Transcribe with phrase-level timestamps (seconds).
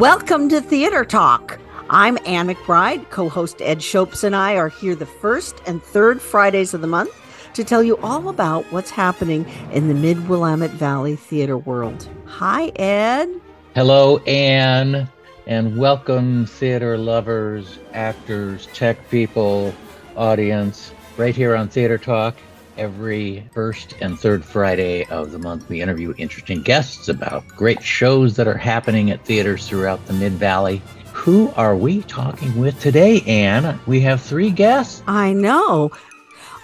[0.00, 1.58] Welcome to Theater Talk.
[1.90, 3.10] I'm Ann McBride.
[3.10, 6.86] Co host Ed Shopes and I are here the first and third Fridays of the
[6.86, 7.14] month
[7.52, 12.08] to tell you all about what's happening in the Mid Willamette Valley theater world.
[12.24, 13.28] Hi, Ed.
[13.74, 15.06] Hello, Ann,
[15.46, 19.74] and welcome, theater lovers, actors, tech people,
[20.16, 22.36] audience, right here on Theater Talk.
[22.80, 28.36] Every first and third Friday of the month, we interview interesting guests about great shows
[28.36, 30.80] that are happening at theaters throughout the Mid Valley.
[31.12, 33.78] Who are we talking with today, Ann?
[33.86, 35.02] We have three guests.
[35.06, 35.90] I know.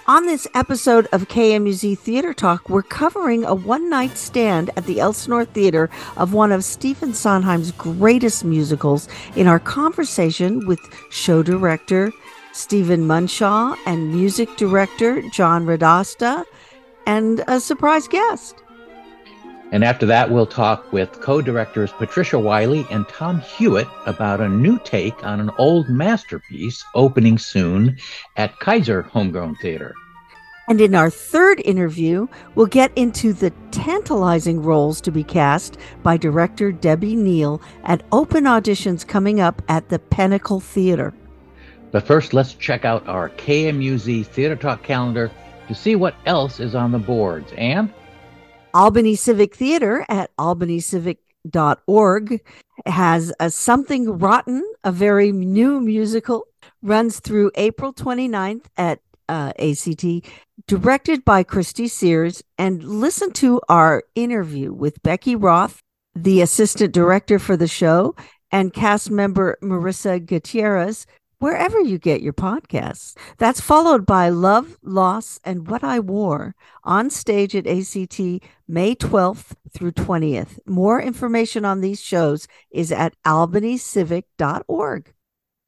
[0.07, 4.99] On this episode of KMUZ Theater Talk, we're covering a one night stand at the
[4.99, 10.79] Elsinore Theater of one of Stephen Sondheim's greatest musicals in our conversation with
[11.11, 12.11] show director
[12.57, 16.43] Stephen Munshaw and music director John Radosta
[17.05, 18.63] and a surprise guest.
[19.71, 24.49] And after that, we'll talk with co directors Patricia Wiley and Tom Hewitt about a
[24.49, 27.95] new take on an old masterpiece opening soon
[28.37, 29.93] at Keizer Homegrown Theater.
[30.67, 36.17] And in our third interview, we'll get into the tantalizing roles to be cast by
[36.17, 41.13] director Debbie Neel at open auditions coming up at the Pentacle Theater.
[41.91, 45.31] But first, let's check out our KMUZ Theater Talk calendar
[45.67, 47.51] to see what else is on the boards.
[47.57, 47.91] And
[48.73, 52.41] Albany Civic Theater at albanycivic.org
[52.85, 56.47] has a Something Rotten, a very new musical,
[56.81, 60.05] runs through April 29th at uh, ACT,
[60.67, 62.43] directed by Christy Sears.
[62.57, 65.81] And listen to our interview with Becky Roth,
[66.15, 68.15] the assistant director for the show,
[68.51, 71.05] and cast member Marissa Gutierrez,
[71.39, 73.15] wherever you get your podcasts.
[73.37, 78.19] That's followed by Love, Loss, and What I Wore on stage at ACT
[78.67, 80.59] May 12th through 20th.
[80.65, 85.13] More information on these shows is at albanycivic.org.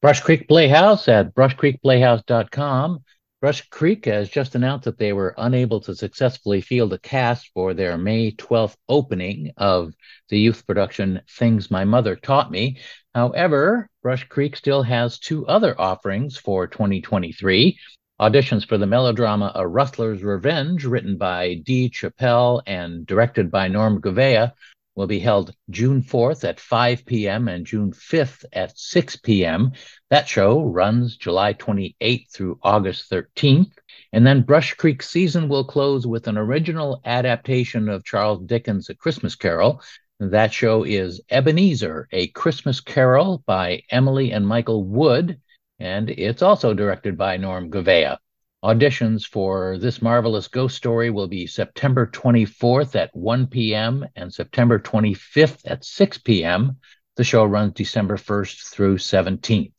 [0.01, 3.03] Brush Creek Playhouse at brushcreekplayhouse.com.
[3.41, 7.73] Brush Creek has just announced that they were unable to successfully field a cast for
[7.73, 9.93] their May 12th opening of
[10.27, 12.79] the youth production Things My Mother Taught Me.
[13.15, 17.79] However, Brush Creek still has two other offerings for 2023.
[18.19, 24.01] Auditions for the melodrama A Rustler's Revenge, written by Dee Chappelle and directed by Norm
[24.01, 24.51] Gouveia,
[24.99, 27.47] will be held June 4th at 5 p.m.
[27.47, 29.71] and June 5th at 6 p.m.
[30.09, 33.71] That show runs July 28th through August 13th.
[34.11, 38.93] And then Brush Creek season will close with an original adaptation of Charles Dickens' A
[38.93, 39.81] Christmas Carol.
[40.19, 45.39] That show is Ebenezer, A Christmas Carol by Emily and Michael Wood,
[45.79, 48.17] and it's also directed by Norm Gouveia.
[48.63, 54.05] Auditions for this marvelous ghost story will be September 24th at 1 p.m.
[54.17, 56.75] and September 25th at 6 p.m.
[57.15, 59.71] The show runs December 1st through 17th.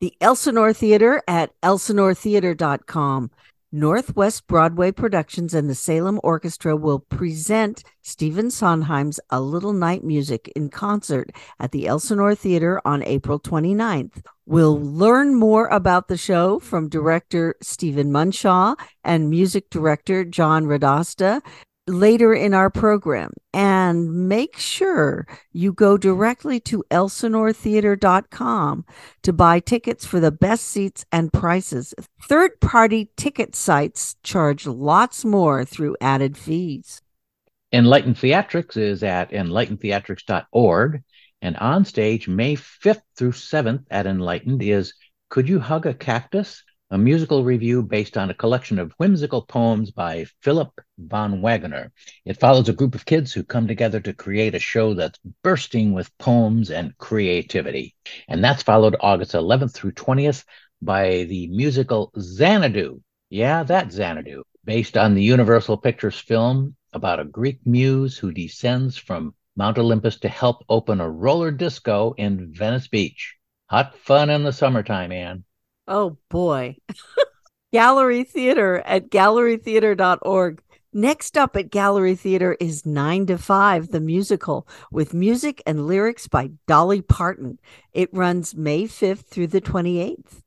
[0.00, 3.30] The Elsinore Theater at elsinoretheater.com.
[3.74, 10.52] Northwest Broadway Productions and the Salem Orchestra will present Stephen Sondheim's A Little Night Music
[10.54, 14.26] in concert at the Elsinore Theater on April 29th.
[14.44, 18.74] We'll learn more about the show from director Stephen Munshaw
[19.04, 21.40] and music director John Radosta
[21.86, 23.32] later in our program.
[23.52, 28.84] And make sure you go directly to elsinoretheater.com
[29.22, 31.94] to buy tickets for the best seats and prices.
[32.22, 37.02] Third party ticket sites charge lots more through added fees.
[37.72, 41.02] Enlightened Theatrics is at enlightenedtheatrics.org.
[41.40, 44.94] And on stage, May 5th through 7th at Enlightened is
[45.28, 46.62] Could You Hug a Cactus?
[46.92, 51.90] A musical review based on a collection of whimsical poems by Philip von Wagener.
[52.26, 55.94] It follows a group of kids who come together to create a show that's bursting
[55.94, 57.94] with poems and creativity.
[58.28, 60.44] And that's followed August 11th through 20th
[60.82, 63.00] by the musical Xanadu.
[63.30, 68.98] Yeah, that Xanadu, based on the Universal Pictures film about a Greek muse who descends
[68.98, 73.36] from Mount Olympus to help open a roller disco in Venice Beach.
[73.70, 75.44] Hot fun in the summertime, Ann.
[75.88, 76.76] Oh boy.
[77.72, 80.62] Gallery Theater at gallerytheater.org.
[80.92, 86.28] Next up at Gallery Theater is 9 to 5, the musical, with music and lyrics
[86.28, 87.58] by Dolly Parton.
[87.94, 90.42] It runs May 5th through the 28th.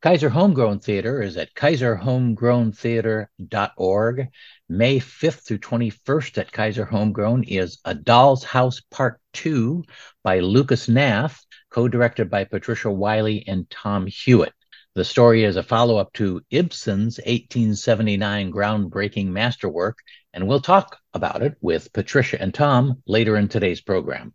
[0.00, 4.28] Keizer Homegrown Theater is at kaiserhomegrowntheater.org.
[4.68, 9.84] May 5th through 21st at Keizer Homegrown is A Doll's House Part 2
[10.22, 11.38] by Lucas Hnath
[11.70, 14.54] co-directed by Patricia Wiley and Tom Hewitt.
[14.94, 19.98] The story is a follow up to Ibsen's 1879 groundbreaking masterwork,
[20.32, 24.32] and we'll talk about it with Patricia and Tom later in today's program.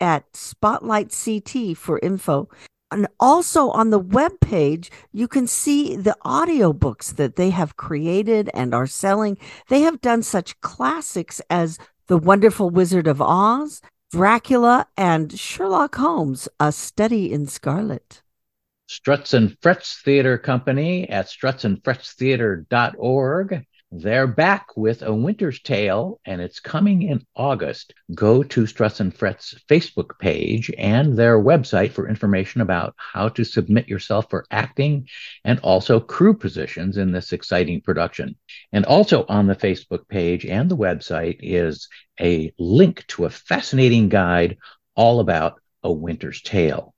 [0.00, 2.48] at Spotlight CT for info.
[2.90, 8.48] And also on the web page, you can see the audiobooks that they have created
[8.54, 9.36] and are selling.
[9.68, 13.82] They have done such classics as The Wonderful Wizard of Oz,
[14.14, 18.22] Dracula and Sherlock Holmes, A Study in Scarlet.
[18.86, 26.58] Struts and Frets Theater Company at strutsandfretstheater.org they're back with A Winter's Tale, and it's
[26.58, 27.94] coming in August.
[28.14, 33.44] Go to Struts and Frets Facebook page and their website for information about how to
[33.44, 35.08] submit yourself for acting
[35.44, 38.36] and also crew positions in this exciting production.
[38.72, 41.88] And also on the Facebook page and the website is
[42.20, 44.56] a link to a fascinating guide
[44.96, 46.93] all about A Winter's Tale.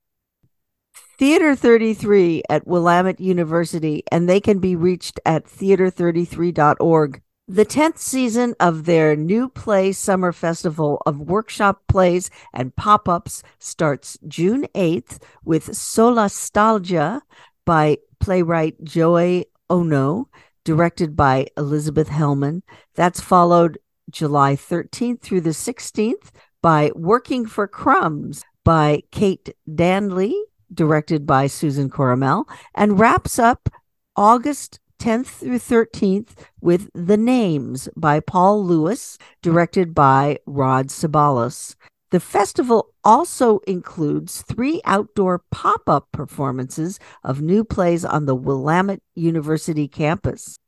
[1.18, 7.22] Theater 33 at Willamette University, and they can be reached at theater33.org.
[7.48, 13.42] The 10th season of their new play summer festival of workshop plays and pop ups
[13.58, 17.22] starts June 8th with Solastalgia
[17.64, 20.28] by playwright Joy Ono,
[20.64, 22.60] directed by Elizabeth Hellman.
[22.94, 23.78] That's followed
[24.10, 26.30] July 13th through the 16th
[26.60, 33.68] by Working for Crumbs by Kate Danley directed by Susan Coramel, and wraps up
[34.16, 36.30] August 10th through 13th
[36.60, 41.74] with The Names by Paul Lewis, directed by Rod Sabalos.
[42.10, 49.02] The festival also includes three outdoor pop up performances of new plays on the Willamette
[49.14, 50.58] University campus.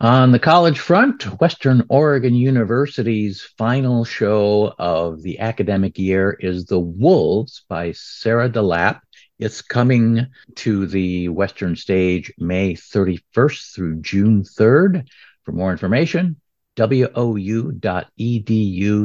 [0.00, 6.80] On the college front, Western Oregon University's final show of the academic year is The
[6.80, 9.00] Wolves by Sarah DeLappe.
[9.42, 15.08] It's coming to the Western stage May 31st through June 3rd.
[15.42, 16.40] For more information,
[16.76, 17.80] wou.edu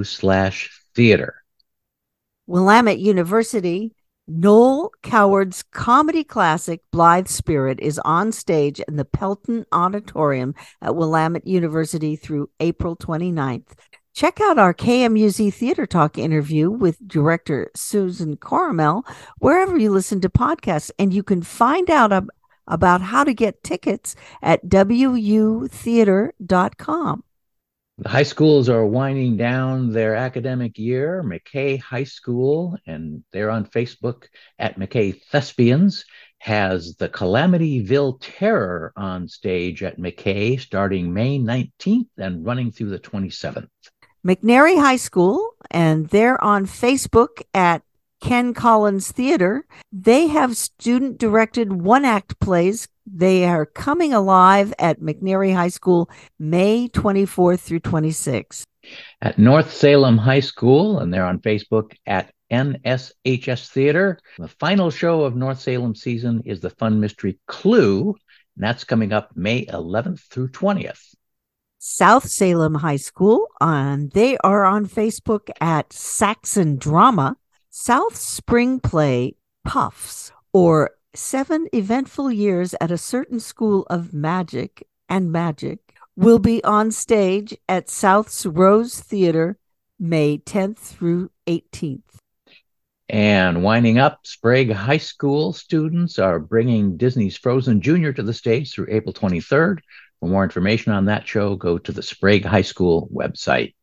[0.05, 1.43] slash theater.
[2.45, 3.95] Willamette University,
[4.27, 10.53] Noel Coward's comedy classic Blithe Spirit is on stage in the Pelton Auditorium
[10.83, 13.73] at Willamette University through April 29th.
[14.17, 19.03] Check out our KMUZ Theater Talk interview with director Susan Coramel
[19.37, 22.31] wherever you listen to podcasts, and you can find out ab-
[22.65, 27.23] about how to get tickets at wutheater.com.
[27.99, 31.23] The high schools are winding down their academic year.
[31.23, 34.23] McKay High School, and they're on Facebook
[34.57, 36.05] at McKay Thespians,
[36.39, 42.97] has the Calamityville Terror on stage at McKay starting May 19th and running through the
[42.97, 43.67] 27th.
[44.25, 47.83] McNary High School, and they're on Facebook at
[48.19, 49.65] Ken Collins Theater.
[49.91, 52.87] They have student directed one act plays.
[53.05, 56.09] They are coming alive at McNary High School
[56.39, 58.63] May 24th through 26th.
[59.21, 64.19] At North Salem High School, and they're on Facebook at NSHS Theater.
[64.37, 68.15] The final show of North Salem season is the fun mystery Clue,
[68.55, 71.13] and that's coming up May 11th through 20th.
[71.79, 77.37] South Salem High School, and they are on Facebook at Saxon Drama.
[77.69, 85.31] South Spring Play Puffs, or Seven Eventful Years at a Certain School of Magic, and
[85.31, 85.79] magic
[86.15, 89.59] will be on stage at South's Rose Theater
[89.99, 92.01] May 10th through 18th.
[93.09, 98.73] And winding up, Sprague High School students are bringing Disney's Frozen Junior to the stage
[98.73, 99.79] through April 23rd.
[100.19, 103.75] For more information on that show, go to the Sprague High School website.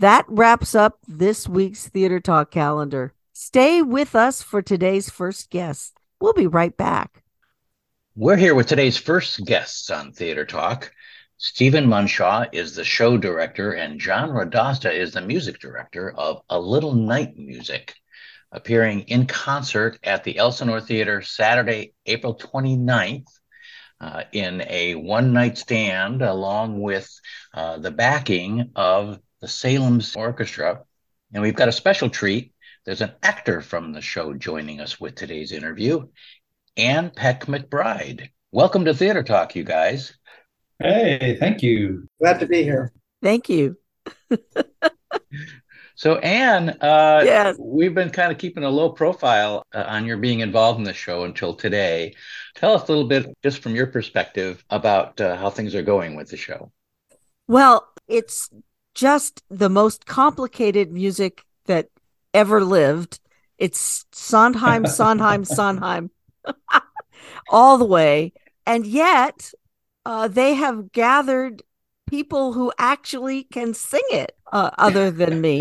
[0.00, 3.14] That wraps up this week's Theater Talk calendar.
[3.32, 5.96] Stay with us for today's first guest.
[6.20, 7.22] We'll be right back.
[8.16, 10.92] We're here with today's first guests on Theater Talk.
[11.36, 16.58] Stephen Munshaw is the show director, and John Radosta is the music director of A
[16.58, 17.94] Little Night Music,
[18.50, 23.33] appearing in concert at the Elsinore Theater Saturday, April 29th
[24.04, 27.08] uh, in a one night stand, along with
[27.54, 30.82] uh, the backing of the Salem's Orchestra.
[31.32, 32.52] And we've got a special treat.
[32.84, 36.08] There's an actor from the show joining us with today's interview,
[36.76, 38.28] Ann Peck McBride.
[38.52, 40.14] Welcome to Theater Talk, you guys.
[40.78, 42.06] Hey, thank you.
[42.20, 42.92] Glad to be here.
[43.22, 43.78] Thank you.
[45.96, 47.56] so, Ann, uh, yes.
[47.58, 50.92] we've been kind of keeping a low profile uh, on your being involved in the
[50.92, 52.14] show until today.
[52.56, 56.16] Tell us a little bit, just from your perspective, about uh, how things are going
[56.16, 56.72] with the show.
[57.46, 58.50] Well, it's
[58.94, 61.88] just the most complicated music that
[62.32, 63.20] ever lived.
[63.58, 66.10] It's Sondheim, Sondheim, Sondheim,
[67.48, 68.32] all the way.
[68.66, 69.52] And yet,
[70.04, 71.62] uh, they have gathered
[72.14, 75.60] people who actually can sing it uh, other than me.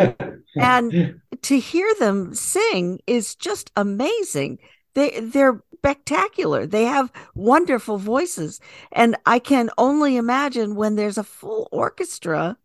[0.55, 4.59] and to hear them sing is just amazing.
[4.93, 6.65] They, they're spectacular.
[6.65, 8.59] They have wonderful voices.
[8.91, 12.57] And I can only imagine when there's a full orchestra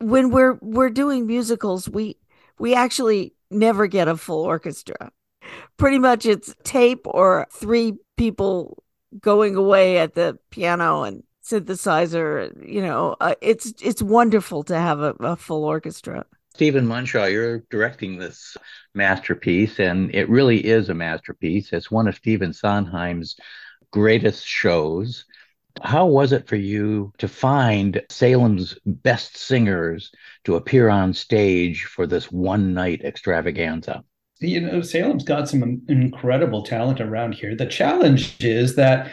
[0.00, 2.16] when we're we're doing musicals, we
[2.58, 5.10] we actually never get a full orchestra.
[5.76, 8.82] Pretty much it's tape or three people
[9.20, 15.00] going away at the piano and synthesizer, you know, uh, it's it's wonderful to have
[15.00, 16.26] a, a full orchestra.
[16.54, 18.56] Stephen Munshaw, you're directing this
[18.94, 21.72] masterpiece, and it really is a masterpiece.
[21.72, 23.36] It's one of Stephen Sondheim's
[23.92, 25.24] greatest shows.
[25.82, 30.10] How was it for you to find Salem's best singers
[30.44, 34.02] to appear on stage for this one night extravaganza?
[34.40, 37.54] You know, Salem's got some incredible talent around here.
[37.54, 39.12] The challenge is that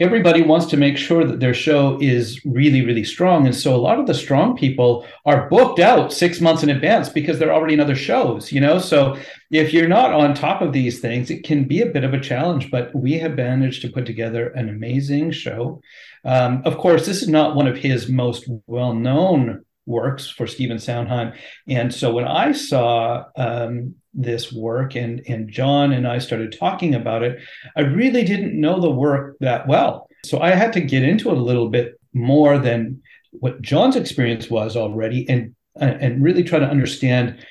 [0.00, 3.46] everybody wants to make sure that their show is really, really strong.
[3.46, 7.10] And so a lot of the strong people are booked out six months in advance
[7.10, 8.78] because they're already in other shows, you know?
[8.78, 9.18] So
[9.50, 12.20] if you're not on top of these things, it can be a bit of a
[12.20, 15.82] challenge, but we have managed to put together an amazing show.
[16.24, 20.78] Um, of course, this is not one of his most well known works for Stephen
[20.78, 21.32] Sondheim.
[21.68, 26.94] And so when I saw um, this work and, and John and I started talking
[26.94, 27.38] about it,
[27.76, 30.08] I really didn't know the work that well.
[30.24, 33.02] So I had to get into it a little bit more than
[33.32, 37.46] what John's experience was already and and really try to understand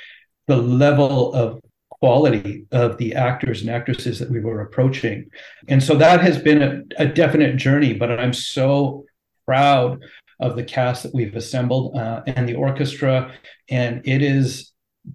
[0.47, 5.29] the level of quality of the actors and actresses that we were approaching.
[5.67, 9.05] And so that has been a, a definite journey, but I'm so
[9.45, 10.03] proud
[10.39, 13.33] of the cast that we've assembled uh, and the orchestra.
[13.69, 14.71] And it is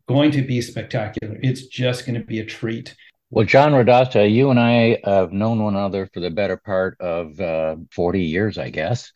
[0.08, 1.38] going to be spectacular.
[1.42, 2.94] It's just going to be a treat.
[3.30, 7.40] Well, John Radosta, you and I have known one another for the better part of
[7.40, 9.12] uh, 40 years, I guess.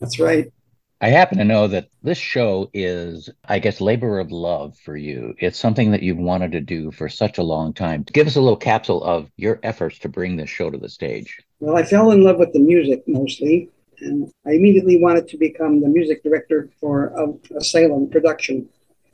[0.00, 0.52] That's right.
[1.00, 5.34] I happen to know that this show is, I guess, labor of love for you.
[5.38, 8.04] It's something that you've wanted to do for such a long time.
[8.12, 11.40] Give us a little capsule of your efforts to bring this show to the stage.
[11.58, 15.80] Well, I fell in love with the music mostly, and I immediately wanted to become
[15.80, 18.68] the music director for a, a Salem production.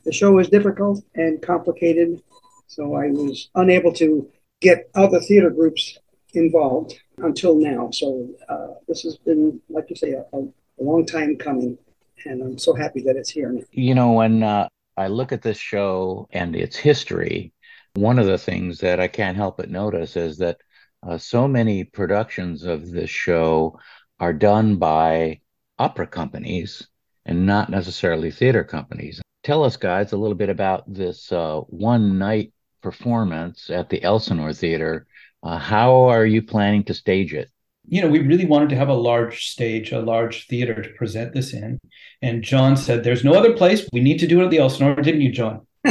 [0.05, 2.21] The show was difficult and complicated,
[2.67, 4.29] so I was unable to
[4.61, 5.97] get other theater groups
[6.33, 7.89] involved until now.
[7.91, 10.47] So uh, this has been, like you say, a, a
[10.79, 11.77] long time coming,
[12.25, 13.59] and I'm so happy that it's here.
[13.71, 17.53] You know, when uh, I look at this show and its history,
[17.95, 20.57] one of the things that I can't help but notice is that
[21.03, 23.79] uh, so many productions of this show
[24.19, 25.39] are done by
[25.77, 26.87] opera companies
[27.25, 29.21] and not necessarily theater companies.
[29.43, 34.53] Tell us, guys, a little bit about this uh, one night performance at the Elsinore
[34.53, 35.07] Theater.
[35.41, 37.49] Uh, how are you planning to stage it?
[37.89, 41.33] you know, we really wanted to have a large stage, a large theater to present
[41.33, 41.79] this in.
[42.21, 43.87] And John said, There's no other place.
[43.91, 45.65] We need to do it at the Elsinore, didn't you, John?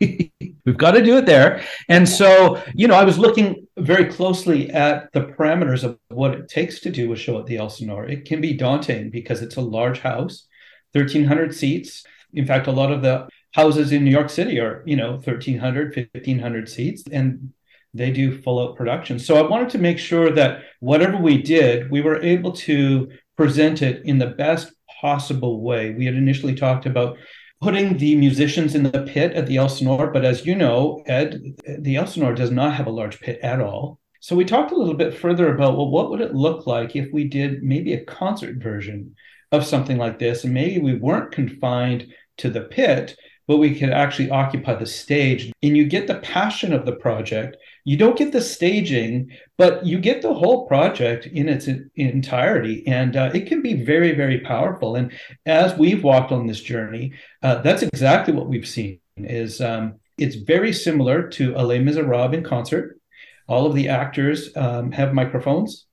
[0.00, 1.64] We've got to do it there.
[1.88, 6.48] And so, you know, I was looking very closely at the parameters of what it
[6.48, 8.06] takes to do a show at the Elsinore.
[8.06, 10.46] It can be daunting because it's a large house,
[10.92, 12.04] 1,300 seats.
[12.32, 15.96] In fact, a lot of the houses in New York City are, you know, 1,300,
[15.96, 17.04] 1,500 seats.
[17.10, 17.52] And
[17.94, 19.18] they do full out production.
[19.18, 23.82] So I wanted to make sure that whatever we did, we were able to present
[23.82, 25.92] it in the best possible way.
[25.92, 27.16] We had initially talked about
[27.60, 31.40] putting the musicians in the pit at the Elsinore, but as you know, Ed,
[31.78, 33.98] the Elsinore does not have a large pit at all.
[34.20, 37.12] So we talked a little bit further about well, what would it look like if
[37.12, 39.14] we did maybe a concert version
[39.52, 42.06] of something like this, and maybe we weren't confined
[42.38, 45.50] to the pit, but we could actually occupy the stage.
[45.62, 47.56] And you get the passion of the project.
[47.84, 52.86] You don't get the staging, but you get the whole project in its entirety.
[52.86, 54.96] And uh, it can be very, very powerful.
[54.96, 55.12] And
[55.46, 60.36] as we've walked on this journey, uh, that's exactly what we've seen is um, it's
[60.36, 63.00] very similar to Les Miserables in concert.
[63.48, 65.86] All of the actors um, have microphones.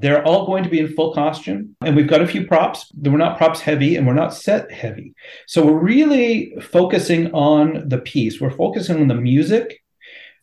[0.00, 1.76] They're all going to be in full costume.
[1.82, 2.90] And we've got a few props.
[2.96, 5.14] We're not props heavy and we're not set heavy.
[5.46, 8.40] So we're really focusing on the piece.
[8.40, 9.82] We're focusing on the music,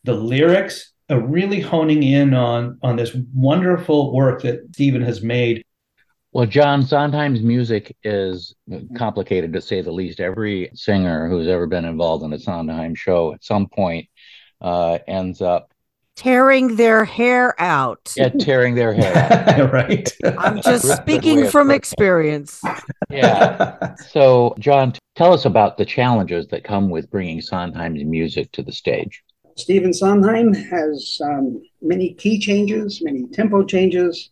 [0.04, 5.64] the lyrics, uh, really honing in on, on this wonderful work that Stephen has made.
[6.34, 8.54] Well, John, Sondheim's music is
[8.96, 10.20] complicated to say the least.
[10.20, 14.08] Every singer who's ever been involved in a Sondheim show at some point
[14.62, 15.72] uh, ends up
[16.18, 18.14] tearing their hair out.
[18.18, 20.12] Yeah, tearing their hair right.
[20.26, 22.62] I'm just speaking from experience.
[23.10, 23.96] Yeah.
[24.10, 28.72] So, John, tell us about the challenges that come with bringing Sondheim's music to the
[28.72, 29.24] stage.
[29.56, 34.30] Stephen Sondheim has um, many key changes, many tempo changes,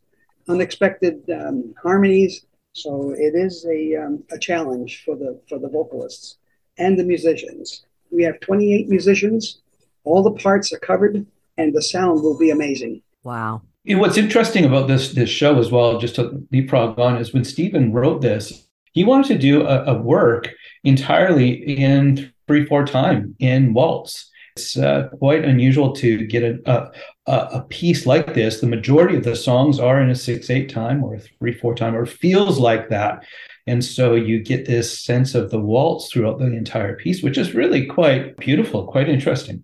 [0.47, 2.45] unexpected um, harmonies.
[2.73, 6.37] So it is a, um, a challenge for the for the vocalists
[6.77, 7.85] and the musicians.
[8.11, 9.61] We have 28 musicians.
[10.03, 11.25] All the parts are covered
[11.57, 13.01] and the sound will be amazing.
[13.23, 13.61] Wow.
[13.87, 17.43] And what's interesting about this this show as well, just to leapfrog on, is when
[17.43, 20.49] Stephen wrote this, he wanted to do a, a work
[20.83, 24.31] entirely in three four time in waltz.
[24.55, 26.91] It's uh, quite unusual to get a,
[27.25, 28.61] a, a piece like this.
[28.61, 31.75] The majority of the songs are in a six eight time or a three four
[31.75, 33.23] time, or feels like that.
[33.67, 37.55] And so you get this sense of the waltz throughout the entire piece, which is
[37.55, 39.63] really quite beautiful, quite interesting.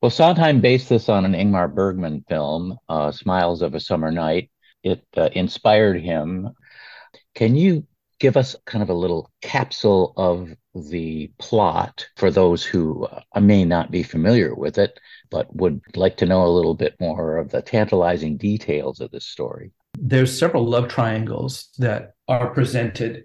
[0.00, 4.50] Well, Sondheim based this on an Ingmar Bergman film, uh, Smiles of a Summer Night.
[4.84, 6.50] It uh, inspired him.
[7.34, 7.84] Can you
[8.20, 13.64] give us kind of a little capsule of the plot for those who uh, may
[13.64, 17.50] not be familiar with it, but would like to know a little bit more of
[17.50, 19.72] the tantalizing details of this story?
[19.98, 23.24] There's several love triangles that are presented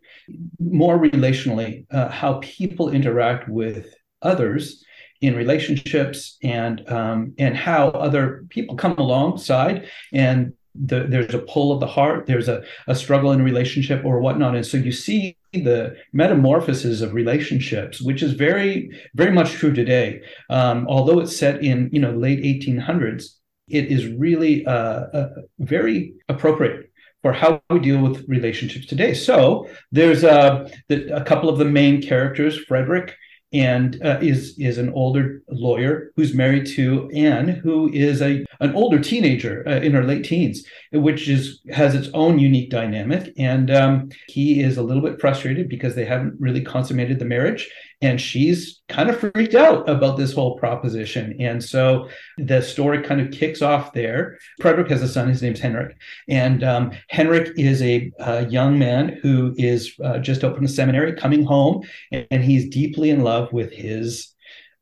[0.60, 4.84] more relationally, uh, how people interact with others
[5.24, 11.72] in relationships and um, and how other people come alongside and the, there's a pull
[11.72, 14.56] of the heart there's a, a struggle in a relationship or whatnot.
[14.56, 20.22] And so you see the metamorphoses of relationships which is very very much true today.
[20.50, 23.24] Um, although it's set in you know late 1800s
[23.70, 29.14] it is really uh, uh, very appropriate for how we deal with relationships today.
[29.14, 33.16] So there's a, a couple of the main characters frederick
[33.54, 38.74] and uh, is is an older lawyer who's married to Anne, who is a an
[38.74, 43.32] older teenager uh, in her late teens, which is has its own unique dynamic.
[43.38, 47.70] And um, he is a little bit frustrated because they haven't really consummated the marriage,
[48.04, 51.36] and she's kind of freaked out about this whole proposition.
[51.40, 54.38] And so the story kind of kicks off there.
[54.60, 55.96] Frederick has a son, his name's Henrik.
[56.28, 61.14] And um, Henrik is a, a, young man who is uh, just opened a seminary,
[61.14, 64.33] coming home, and he's deeply in love with his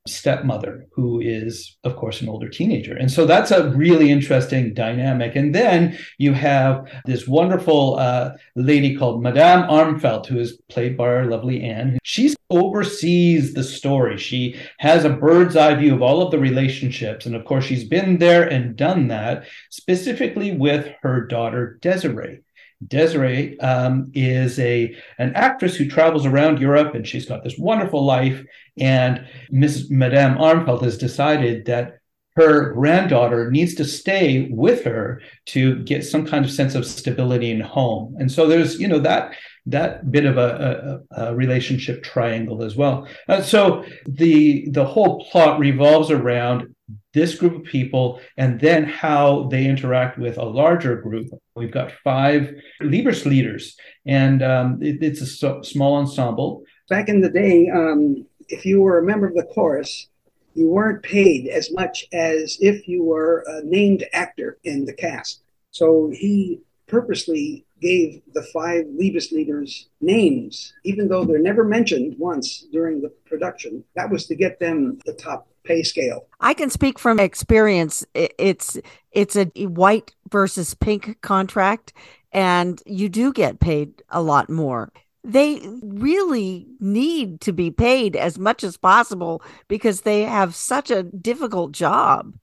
[0.07, 2.95] stepmother, who is, of course, an older teenager.
[2.95, 5.35] And so that's a really interesting dynamic.
[5.35, 11.05] And then you have this wonderful uh, lady called Madame Armfeldt, who is played by
[11.05, 11.99] our lovely Ann.
[12.03, 14.17] She oversees the story.
[14.17, 17.25] She has a bird's eye view of all of the relationships.
[17.25, 22.41] And of course, she's been there and done that, specifically with her daughter, Desiree.
[22.87, 28.03] Desiree um, is a an actress who travels around Europe, and she's got this wonderful
[28.03, 28.43] life.
[28.79, 31.97] And Miss Madame Armfeldt has decided that
[32.35, 37.51] her granddaughter needs to stay with her to get some kind of sense of stability
[37.51, 38.15] in home.
[38.19, 39.35] And so there's you know that
[39.67, 43.07] that bit of a, a, a relationship triangle as well.
[43.27, 46.73] Uh, so the the whole plot revolves around
[47.13, 51.27] this group of people and then how they interact with a larger group.
[51.55, 53.73] We've got five Liebeslieders,
[54.05, 56.63] and um, it, it's a so, small ensemble.
[56.89, 60.07] Back in the day, um, if you were a member of the chorus,
[60.53, 65.41] you weren't paid as much as if you were a named actor in the cast.
[65.71, 73.01] So he purposely gave the five Liebeslieders names, even though they're never mentioned once during
[73.01, 73.83] the production.
[73.95, 76.27] That was to get them the top pay scale.
[76.39, 78.05] I can speak from experience.
[78.13, 78.77] It's
[79.11, 81.93] it's a white versus pink contract,
[82.31, 84.91] and you do get paid a lot more.
[85.23, 91.03] They really need to be paid as much as possible because they have such a
[91.03, 92.33] difficult job.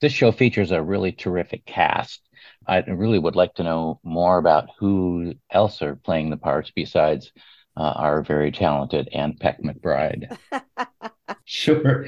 [0.00, 2.20] This show features a really terrific cast.
[2.66, 7.32] I really would like to know more about who else are playing the parts besides
[7.76, 10.36] uh, our very talented Ann Peck McBride.
[11.44, 12.06] sure.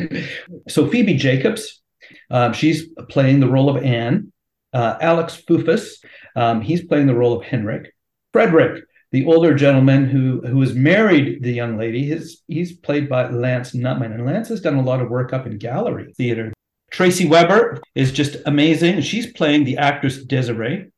[0.68, 1.82] So Phoebe Jacobs,
[2.30, 4.32] um, she's playing the role of Anne.
[4.72, 5.96] Uh, Alex Fufus,
[6.36, 7.92] um, he's playing the role of Henrik.
[8.32, 13.28] Frederick, the older gentleman who who has married the young lady, his he's played by
[13.28, 16.52] Lance Nutman, and Lance has done a lot of work up in gallery theater.
[16.92, 19.00] Tracy Weber is just amazing.
[19.00, 20.90] She's playing the actress Desiree.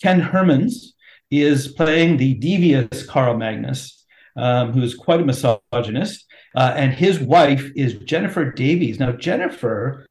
[0.00, 0.92] Ken Hermans
[1.30, 4.04] is playing the devious Carl Magnus,
[4.36, 6.26] um, who is quite a misogynist.
[6.54, 8.98] Uh, and his wife is Jennifer Davies.
[8.98, 10.06] Now, Jennifer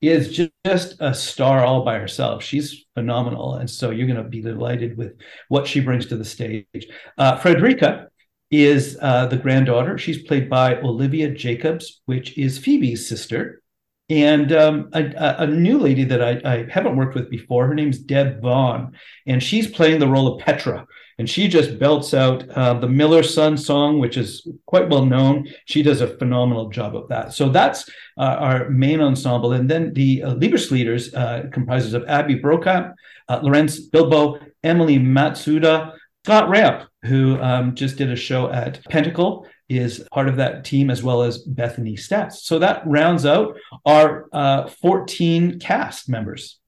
[0.00, 2.42] is just a star all by herself.
[2.42, 3.56] She's phenomenal.
[3.56, 6.88] And so you're going to be delighted with what she brings to the stage.
[7.18, 8.08] Uh, Frederica
[8.50, 9.98] is uh, the granddaughter.
[9.98, 13.62] She's played by Olivia Jacobs, which is Phoebe's sister.
[14.08, 18.00] And um, a, a, new lady that I, I haven't worked with before, her name's
[18.00, 18.92] Deb Vaughn,
[19.24, 20.84] and she's playing the role of Petra
[21.20, 25.46] and she just belts out uh, the Miller's Son song, which is quite well known.
[25.66, 27.34] She does a phenomenal job of that.
[27.34, 32.36] So that's uh, our main ensemble, and then the uh, Liebeslieders uh, comprises of Abby
[32.36, 32.94] Brokamp,
[33.28, 35.92] uh, Lorenz Bilbo, Emily Matsuda,
[36.24, 40.88] Scott Ramp, who um, just did a show at Pentacle is part of that team
[40.88, 42.36] as well as Bethany Stats.
[42.36, 46.58] So that rounds out our uh, 14 cast members.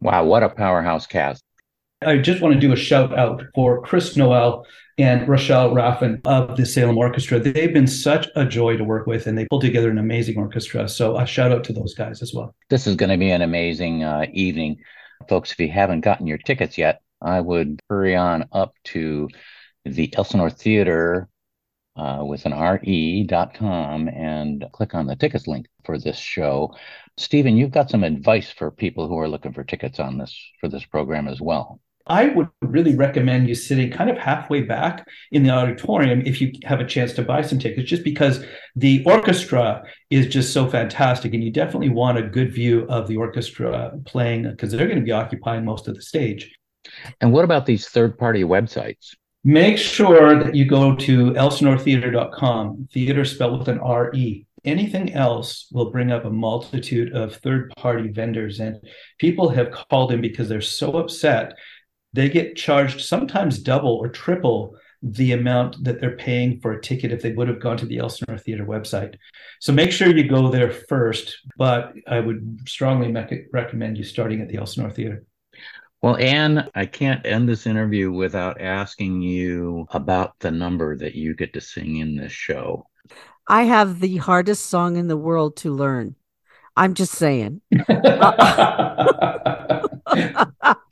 [0.00, 1.44] Wow, what a powerhouse cast.
[2.00, 4.64] I just want to do a shout out for Chris Noel
[4.98, 7.40] and Rochelle Raffin of the Salem Orchestra.
[7.40, 10.88] They've been such a joy to work with, and they pulled together an amazing orchestra.
[10.88, 12.54] So a shout out to those guys as well.
[12.70, 14.78] This is going to be an amazing uh, evening,
[15.28, 15.50] folks.
[15.50, 19.28] If you haven't gotten your tickets yet, I would hurry on up to
[19.84, 21.28] the Elsinore Theater
[21.96, 26.76] uh, with an re.com and click on the tickets link for this show.
[27.16, 30.68] Stephen, you've got some advice for people who are looking for tickets on this for
[30.68, 31.80] this program as well.
[32.08, 36.52] I would really recommend you sitting kind of halfway back in the auditorium if you
[36.64, 38.44] have a chance to buy some tickets, just because
[38.76, 41.34] the orchestra is just so fantastic.
[41.34, 45.04] And you definitely want a good view of the orchestra playing because they're going to
[45.04, 46.54] be occupying most of the stage.
[47.20, 49.14] And what about these third party websites?
[49.44, 54.46] Make sure that you go to elsinoretheater.com, theater spelled with an R-E.
[54.64, 58.58] Anything else will bring up a multitude of third party vendors.
[58.58, 58.76] And
[59.18, 61.54] people have called in because they're so upset
[62.18, 67.12] they get charged sometimes double or triple the amount that they're paying for a ticket
[67.12, 69.14] if they would have gone to the Elsinore Theater website.
[69.60, 74.40] So make sure you go there first, but I would strongly me- recommend you starting
[74.40, 75.22] at the Elsinore Theater.
[76.02, 81.36] Well, Ann, I can't end this interview without asking you about the number that you
[81.36, 82.88] get to sing in this show.
[83.46, 86.16] I have the hardest song in the world to learn.
[86.76, 87.60] I'm just saying.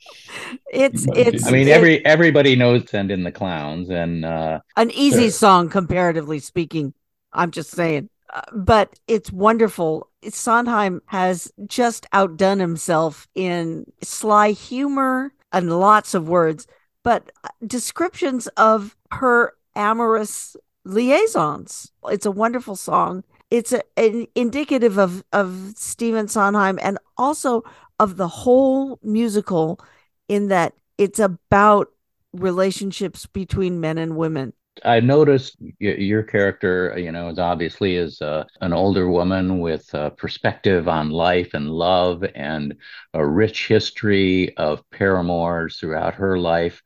[0.71, 5.23] it's it's i mean every everybody knows send in the clowns and uh an easy
[5.23, 5.31] sure.
[5.31, 6.93] song comparatively speaking
[7.33, 8.09] i'm just saying.
[8.33, 10.09] Uh, but it's wonderful.
[10.27, 16.67] Sondheim has just outdone himself in sly humor and lots of words
[17.07, 21.89] but uh, descriptions of her amorous liaisons.
[22.07, 23.23] It's a wonderful song.
[23.49, 27.63] It's a, an indicative of of Stephen Sondheim and also
[27.97, 29.79] of the whole musical
[30.27, 31.89] in that it's about
[32.33, 34.53] relationships between men and women.
[34.85, 40.11] I noticed your character, you know, is obviously is uh, an older woman with a
[40.11, 42.75] perspective on life and love and
[43.13, 46.81] a rich history of paramours throughout her life.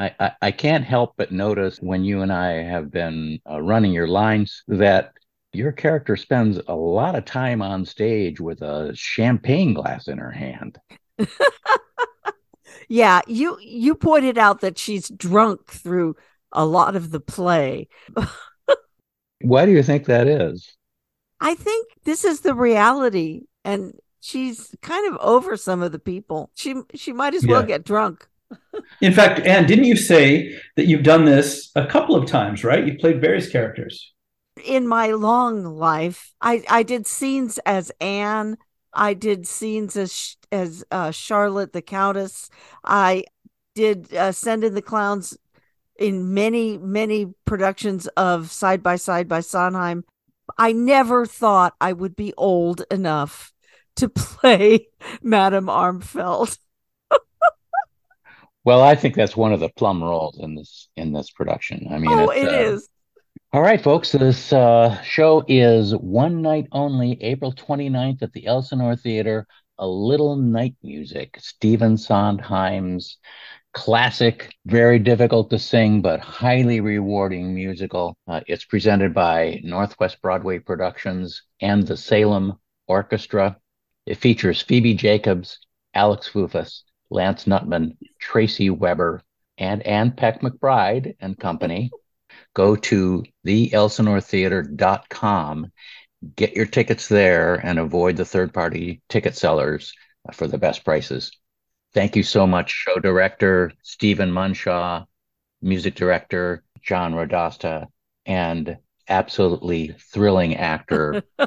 [0.00, 3.92] I, I, I can't help but notice when you and I have been uh, running
[3.92, 5.12] your lines that
[5.52, 10.30] your character spends a lot of time on stage with a champagne glass in her
[10.30, 10.78] hand.
[12.88, 16.16] yeah, you you pointed out that she's drunk through
[16.52, 17.88] a lot of the play.
[19.40, 20.76] Why do you think that is?
[21.40, 26.50] I think this is the reality and she's kind of over some of the people.
[26.54, 27.66] She she might as well yeah.
[27.66, 28.26] get drunk.
[29.00, 32.86] In fact, Ann, didn't you say that you've done this a couple of times, right?
[32.86, 34.12] You've played various characters
[34.64, 38.56] in my long life, I, I did scenes as Anne.
[38.98, 42.50] I did scenes as as uh, Charlotte the Countess.
[42.84, 43.24] I
[43.74, 45.38] did uh, Send in the Clowns
[45.98, 50.04] in many many productions of Side by Side by Sondheim.
[50.58, 53.52] I never thought I would be old enough
[53.96, 54.88] to play
[55.22, 56.58] Madame Armfeldt.
[58.64, 61.86] Well, I think that's one of the plum roles in this in this production.
[61.90, 62.88] I mean, oh, it's, it uh, is.
[63.50, 64.12] All right, folks.
[64.12, 69.46] This uh, show is one night only, April 29th at the Elsinore Theater.
[69.78, 73.16] A Little Night Music, Stephen Sondheim's
[73.72, 78.18] classic, very difficult to sing, but highly rewarding musical.
[78.26, 83.56] Uh, it's presented by Northwest Broadway Productions and the Salem Orchestra.
[84.04, 85.58] It features Phoebe Jacobs,
[85.94, 89.22] Alex Fufus, Lance Nutman, Tracy Weber,
[89.56, 91.90] and Ann Peck McBride and company.
[92.58, 95.72] Go to theelsinoretheater.com,
[96.34, 99.92] get your tickets there, and avoid the third party ticket sellers
[100.32, 101.30] for the best prices.
[101.94, 105.04] Thank you so much, show director Stephen Munshaw,
[105.62, 107.86] music director John Radosta,
[108.26, 108.76] and
[109.08, 111.22] absolutely thrilling actor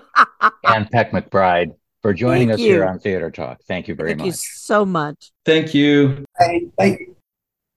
[0.63, 3.59] Ann Peck McBride for joining Thank us here on Theater Talk.
[3.67, 4.27] Thank you very Thank much.
[4.27, 5.33] Thank you so much.
[5.43, 6.23] Thank you.
[6.39, 7.10] And thank you.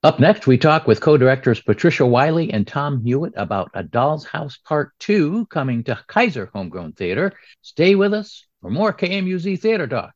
[0.04, 4.26] Up next, we talk with co directors Patricia Wiley and Tom Hewitt about A Doll's
[4.26, 7.32] House Part 2 coming to Keizer Homegrown Theater.
[7.62, 10.12] Stay with us for more KMUZ Theater Talk.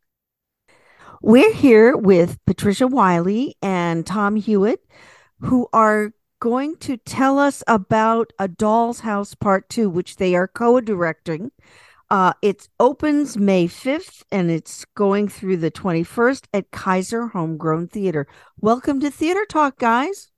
[1.23, 4.85] We're here with Patricia Wiley and Tom Hewitt,
[5.41, 10.49] who are going to tell us about A Doll's House Part 2, which they are
[10.49, 11.51] co directing.
[12.11, 18.27] Uh, it opens May 5th and it's going through the 21st at Keizer Homegrown Theater.
[18.61, 20.31] Welcome to Theater Talk, guys.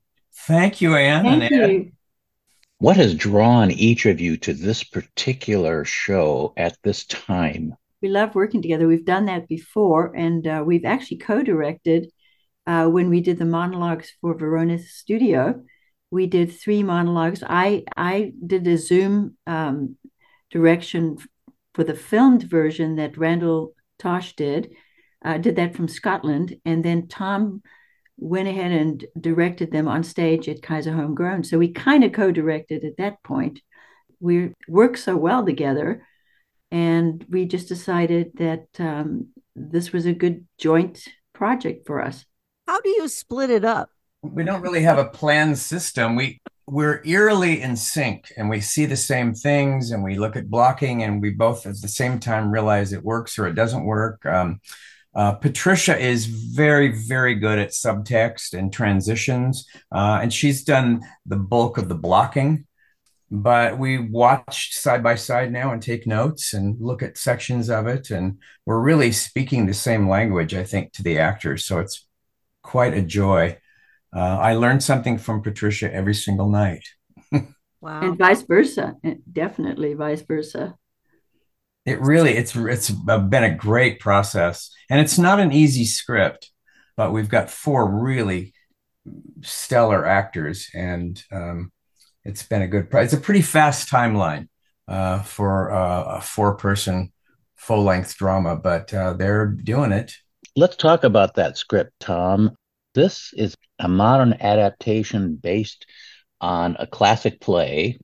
[0.47, 1.27] Thank you, Ann.
[1.27, 1.71] and Thank Ed.
[1.71, 1.93] you.
[2.79, 7.75] What has drawn each of you to this particular show at this time?
[8.03, 8.89] We love working together.
[8.89, 12.11] We've done that before, and uh, we've actually co-directed
[12.67, 15.63] uh, when we did the monologues for Verona's studio.
[16.11, 17.45] We did three monologues.
[17.47, 19.97] I I did a Zoom um,
[20.51, 21.19] direction
[21.75, 24.71] for the filmed version that Randall Tosh did.
[25.23, 27.61] Uh, did that from Scotland, and then Tom
[28.17, 31.43] went ahead and directed them on stage at Keizer Homegrown.
[31.45, 33.61] So we kind of co-directed at that point.
[34.21, 36.07] We worked so well together
[36.71, 41.03] and we just decided that um, this was a good joint
[41.33, 42.25] project for us.
[42.67, 43.91] How do you split it up?
[44.23, 46.15] We don't really have a planned system.
[46.15, 50.49] We we're eerily in sync and we see the same things and we look at
[50.49, 54.25] blocking and we both at the same time realize it works or it doesn't work.
[54.25, 54.61] Um,
[55.13, 61.37] uh, Patricia is very, very good at subtext and transitions, uh, and she's done the
[61.37, 62.67] bulk of the blocking.
[63.33, 67.89] But we watch side by side now and take notes and look at sections of
[67.89, 71.65] it, and we're really speaking the same language, I think, to the actors.
[71.65, 72.07] So it's
[72.63, 73.59] quite a joy.
[74.15, 76.85] Uh, I learned something from Patricia every single night.
[77.81, 78.01] Wow.
[78.03, 78.97] And vice versa,
[79.33, 80.77] definitely vice versa.
[81.87, 86.51] It really it's it's been a great process, and it's not an easy script,
[86.95, 88.53] but we've got four really
[89.41, 91.73] stellar actors, and um,
[92.23, 92.89] it's been a good.
[92.93, 94.49] It's a pretty fast timeline
[94.87, 97.13] uh, for uh, a four-person
[97.57, 100.13] full-length drama, but uh, they're doing it.
[100.57, 102.57] Let's talk about that script, Tom.
[102.95, 105.87] This is a modern adaptation based
[106.41, 107.99] on a classic play,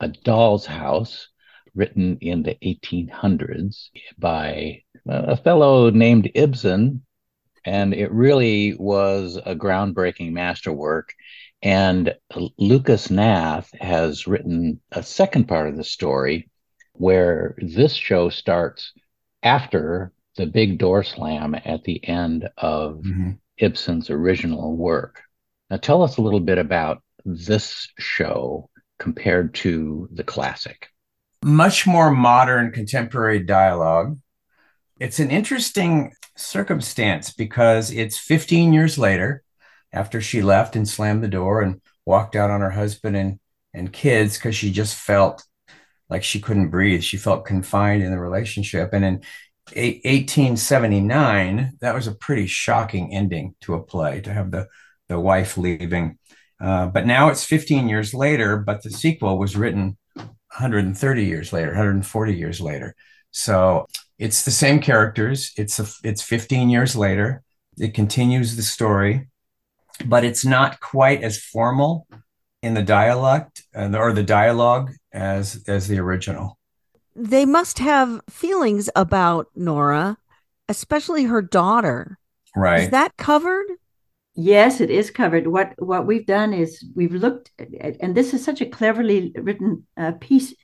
[0.00, 1.28] A Doll's House,
[1.74, 7.04] written in the 1800s by a fellow named Ibsen.
[7.64, 11.14] And it really was a groundbreaking masterwork.
[11.62, 12.14] And
[12.58, 16.50] Lucas Hnath has written a second part of the story
[16.92, 18.92] where this show starts
[19.42, 23.32] after the big door slam at the end of mm-hmm.
[23.62, 25.22] Ibsen's original work.
[25.70, 30.88] Now, tell us a little bit about this show compared to the classic.
[31.44, 34.18] Much more modern contemporary dialogue.
[35.00, 39.42] It's an interesting circumstance because it's 15 years later
[39.92, 43.40] after she left and slammed the door and walked out on her husband and,
[43.74, 45.44] and kids because she just felt
[46.08, 47.02] like she couldn't breathe.
[47.02, 48.90] She felt confined in the relationship.
[48.92, 49.22] And in
[49.70, 54.68] 1879, that was a pretty shocking ending to a play to have the,
[55.08, 56.18] the wife leaving.
[56.60, 61.68] Uh, but now it's 15 years later, but the sequel was written 130 years later,
[61.68, 62.94] 140 years later.
[63.30, 63.86] So
[64.18, 65.52] it's the same characters.
[65.56, 67.42] It's a, it's 15 years later.
[67.78, 69.28] It continues the story,
[70.04, 72.06] but it's not quite as formal
[72.62, 76.58] in the dialect uh, or the dialogue as as the original
[77.14, 80.18] they must have feelings about Nora,
[80.68, 82.18] especially her daughter.
[82.56, 82.82] Right.
[82.82, 83.66] Is that covered?
[84.34, 85.46] Yes, it is covered.
[85.46, 89.86] What what we've done is we've looked, at, and this is such a cleverly written
[89.96, 90.54] uh, piece,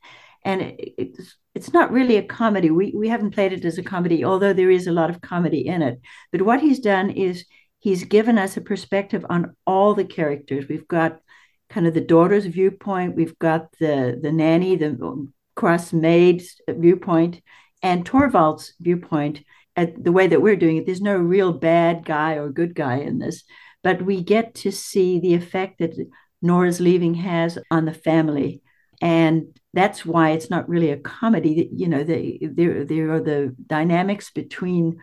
[0.42, 2.70] and it, it's it's not really a comedy.
[2.70, 5.66] We we haven't played it as a comedy, although there is a lot of comedy
[5.66, 6.00] in it.
[6.32, 7.44] But what he's done is
[7.78, 10.66] he's given us a perspective on all the characters.
[10.68, 11.20] We've got
[11.68, 17.42] kind of the daughter's viewpoint, we've got the the nanny, the cross maid's viewpoint,
[17.82, 19.42] and Torvald's viewpoint.
[19.74, 22.96] At the way that we're doing it, there's no real bad guy or good guy
[22.98, 23.44] in this,
[23.82, 25.94] but we get to see the effect that
[26.42, 28.62] Nora's leaving has on the family.
[29.00, 31.68] And that's why it's not really a comedy.
[31.72, 34.98] You know, there there are the dynamics between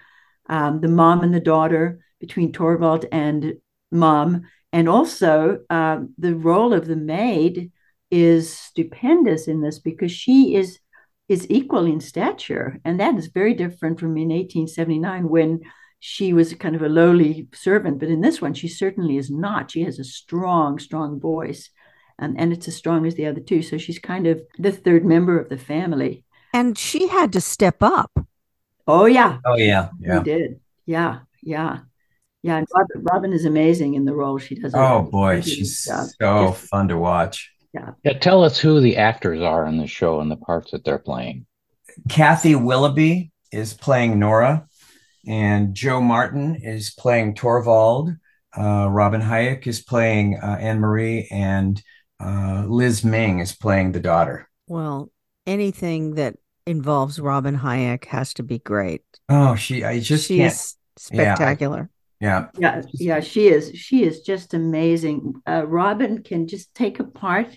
[0.50, 3.56] um, the mom and the daughter, between Torvald and
[3.91, 7.72] mom, and also uh, the role of the maid
[8.12, 10.80] is stupendous in this because she is
[11.28, 15.62] is equal in stature, and that is very different from in 1879 when
[16.00, 18.00] she was kind of a lowly servant.
[18.00, 19.72] But in this one, she certainly is not.
[19.72, 21.72] She has a strong, strong voice
[22.18, 23.62] and, and it's as strong as the other two.
[23.62, 26.24] So she's kind of the third member of the family.
[26.54, 28.12] And she had to step up.
[28.88, 29.39] Oh yeah.
[29.46, 29.89] Oh yeah.
[30.00, 30.20] Yeah.
[30.20, 30.60] She did.
[30.86, 31.20] Yeah.
[31.41, 31.80] Yeah.
[32.44, 32.58] Yeah.
[32.58, 34.74] And Robin, Robin is amazing in the role she does.
[34.76, 36.08] Oh boy, she's job.
[36.20, 37.52] so Just, fun to watch.
[37.76, 37.92] Yeah.
[38.04, 38.18] yeah.
[38.20, 41.46] Tell us who the actors are in the show and the parts that they're playing.
[42.10, 44.68] Kathy Willoughby is playing Nora,
[45.28, 48.12] and Joe Martin is playing Torvald.
[48.58, 51.82] Uh, Robin Hayek is playing uh, Anne Marie, and
[52.24, 54.50] uh, Liz Ming is playing the daughter.
[54.68, 55.12] Well,
[55.46, 56.36] anything that
[56.66, 59.02] involves Robin Hayek has to be great.
[59.28, 60.76] Oh, she I just she's can't.
[60.98, 61.90] spectacular.
[62.22, 62.48] Yeah.
[62.58, 63.72] yeah, yeah, she is.
[63.76, 65.34] She is just amazing.
[65.48, 67.48] Uh, Robin can just take a part,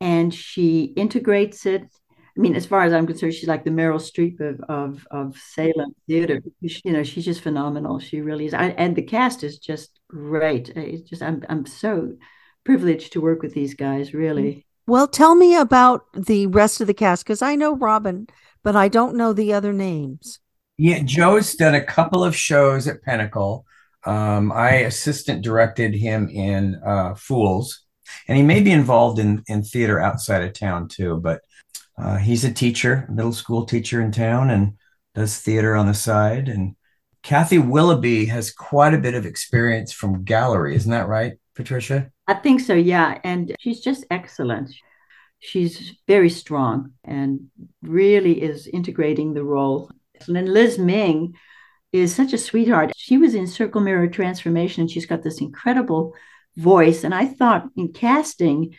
[0.00, 1.82] and she integrates it.
[1.82, 5.36] I mean, as far as I'm concerned, she's like the Meryl Streep of of, of
[5.36, 6.40] Salem theater.
[6.66, 7.98] She, you know, she's just phenomenal.
[7.98, 8.54] She really is.
[8.54, 10.68] I, and the cast is just great.
[10.70, 12.16] It's just I'm I'm so
[12.64, 14.66] privileged to work with these guys, really.
[14.86, 18.26] Well, tell me about the rest of the cast because I know Robin,
[18.62, 20.40] but I don't know the other names.
[20.78, 23.66] Yeah, Joe's done a couple of shows at Pentacle.
[24.06, 27.80] Um, I assistant directed him in uh, Fools,
[28.26, 31.16] and he may be involved in in theater outside of town too.
[31.16, 31.42] But
[31.96, 34.74] uh, he's a teacher, middle school teacher in town, and
[35.14, 36.48] does theater on the side.
[36.48, 36.76] And
[37.22, 42.10] Kathy Willoughby has quite a bit of experience from gallery, isn't that right, Patricia?
[42.26, 43.18] I think so, yeah.
[43.24, 44.70] And she's just excellent.
[45.40, 47.50] She's very strong and
[47.82, 49.90] really is integrating the role.
[50.26, 51.34] And Liz Ming
[51.92, 52.92] is such a sweetheart.
[52.96, 56.14] She was in Circle Mirror Transformation and she's got this incredible
[56.58, 57.04] voice.
[57.04, 58.74] And I thought in casting,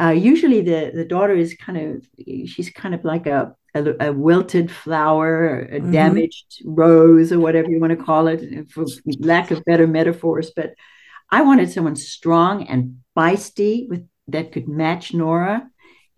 [0.00, 2.06] uh, usually the, the daughter is kind of,
[2.46, 5.92] she's kind of like a, a, a wilted flower, a mm-hmm.
[5.92, 8.86] damaged rose, or whatever you want to call it, for
[9.18, 10.52] lack of better metaphors.
[10.54, 10.74] But
[11.30, 15.68] I wanted someone strong and feisty with that could match Nora.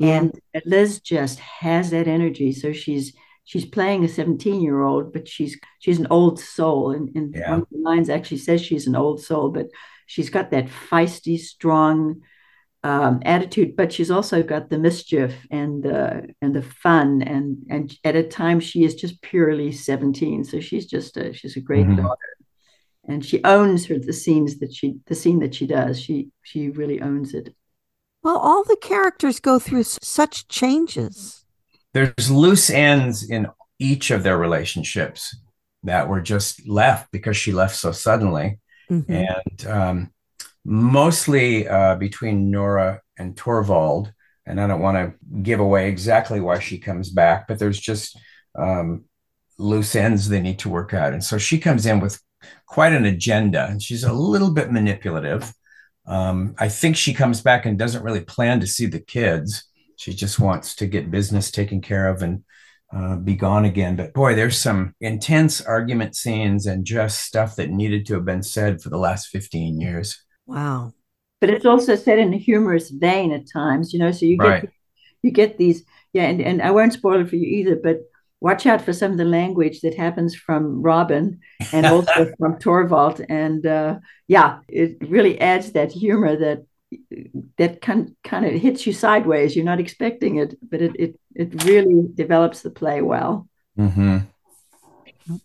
[0.00, 0.32] And
[0.64, 2.52] Liz just has that energy.
[2.52, 6.92] So she's she's playing a 17 year old, but she's she's an old soul.
[6.92, 7.50] And, and yeah.
[7.50, 9.66] one of the lines actually says she's an old soul, but
[10.08, 12.22] she's got that feisty, strong
[12.82, 17.22] um, attitude, but she's also got the mischief and the and the fun.
[17.22, 20.42] And and at a time she is just purely 17.
[20.42, 22.02] So she's just a she's a great mm-hmm.
[22.02, 22.36] daughter
[23.08, 26.68] and she owns her the scenes that she the scene that she does she she
[26.68, 27.54] really owns it
[28.22, 31.44] well all the characters go through such changes
[31.94, 33.48] there's loose ends in
[33.80, 35.34] each of their relationships
[35.82, 38.58] that were just left because she left so suddenly
[38.90, 39.12] mm-hmm.
[39.12, 40.12] and um,
[40.64, 44.12] mostly uh, between nora and torvald
[44.46, 48.18] and i don't want to give away exactly why she comes back but there's just
[48.58, 49.04] um,
[49.58, 52.20] loose ends they need to work out and so she comes in with
[52.66, 55.52] quite an agenda, and she's a little bit manipulative.
[56.06, 59.64] Um, I think she comes back and doesn't really plan to see the kids.
[59.96, 62.44] She just wants to get business taken care of and
[62.94, 63.96] uh, be gone again.
[63.96, 68.42] But boy, there's some intense argument scenes and just stuff that needed to have been
[68.42, 70.22] said for the last 15 years.
[70.46, 70.92] Wow.
[71.40, 74.48] But it's also said in a humorous vein at times, you know, so you get
[74.48, 74.68] right.
[75.22, 78.00] you get these, yeah, and, and I won't spoil it for you either, but
[78.40, 81.40] watch out for some of the language that happens from Robin
[81.72, 83.20] and also from Torvald.
[83.28, 86.64] And uh, yeah, it really adds that humor that
[87.58, 89.54] that kind kind of hits you sideways.
[89.54, 93.48] You're not expecting it, but it it, it really develops the play well.
[93.78, 94.18] Mm-hmm.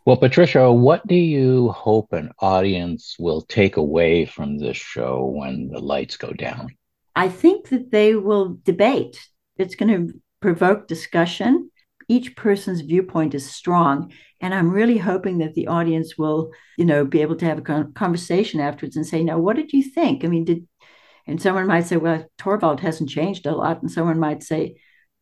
[0.05, 5.69] Well, Patricia, what do you hope an audience will take away from this show when
[5.69, 6.69] the lights go down?
[7.15, 9.19] I think that they will debate.
[9.57, 11.69] It's going to provoke discussion
[12.07, 17.05] each person's viewpoint is strong and i'm really hoping that the audience will you know
[17.05, 20.27] be able to have a conversation afterwards and say now what did you think i
[20.27, 20.67] mean did
[21.27, 24.75] and someone might say well torvald hasn't changed a lot and someone might say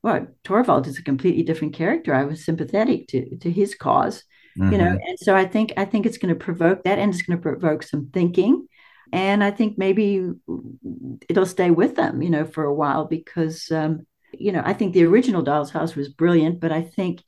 [0.03, 4.23] well torvald is a completely different character i was sympathetic to to his cause
[4.57, 4.71] mm-hmm.
[4.71, 5.07] you know mm-hmm.
[5.07, 7.41] and so i think i think it's going to provoke that and it's going to
[7.41, 8.67] provoke some thinking
[9.13, 10.29] and i think maybe
[11.29, 14.93] it'll stay with them you know for a while because um, you know i think
[14.93, 17.21] the original doll's house was brilliant but i think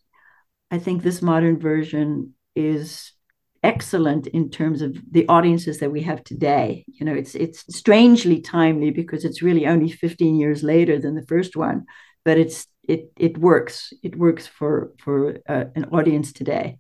[0.72, 3.13] i think this modern version is
[3.64, 8.42] excellent in terms of the audiences that we have today you know it's it's strangely
[8.42, 11.86] timely because it's really only 15 years later than the first one
[12.26, 16.78] but it's it it works it works for for uh, an audience today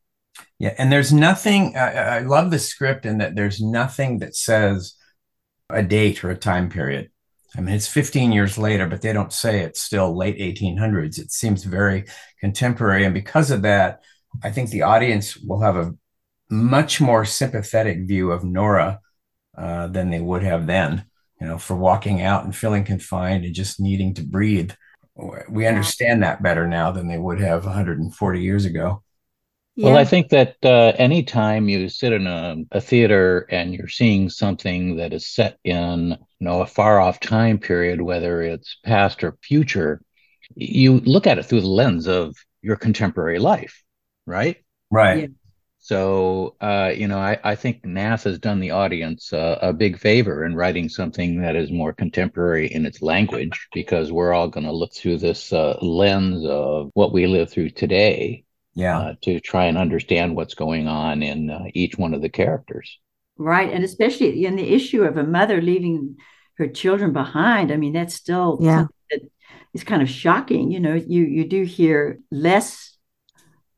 [0.59, 1.75] yeah, and there's nothing.
[1.75, 4.95] I, I love the script in that there's nothing that says
[5.69, 7.09] a date or a time period.
[7.55, 11.19] I mean, it's 15 years later, but they don't say it's still late 1800s.
[11.19, 12.05] It seems very
[12.39, 14.01] contemporary, and because of that,
[14.43, 15.93] I think the audience will have a
[16.49, 18.99] much more sympathetic view of Nora
[19.57, 21.05] uh, than they would have then.
[21.41, 24.71] You know, for walking out and feeling confined and just needing to breathe.
[25.49, 29.03] We understand that better now than they would have 140 years ago.
[29.75, 29.87] Yeah.
[29.87, 34.29] Well, I think that uh, anytime you sit in a, a, theater and you're seeing
[34.29, 39.23] something that is set in, you know, a far off time period, whether it's past
[39.23, 39.99] or future,
[40.55, 43.83] you look at it through the lens of your contemporary life,
[44.27, 44.57] right?
[44.91, 45.21] Right.
[45.21, 45.27] Yeah.
[45.83, 49.99] So, uh, you know, I, I think Hnath has done the audience uh, a big
[49.99, 54.65] favor in writing something that is more contemporary in its language, because we're all going
[54.65, 58.97] to look through this uh, lens of what we live through today yeah.
[58.97, 62.97] uh, to try and understand what's going on in uh, each one of the characters.
[63.37, 66.15] Right and especially in the issue of a mother leaving
[66.59, 68.85] her children behind i mean that's still yeah.
[69.73, 72.92] it's kind of shocking you know you you do hear less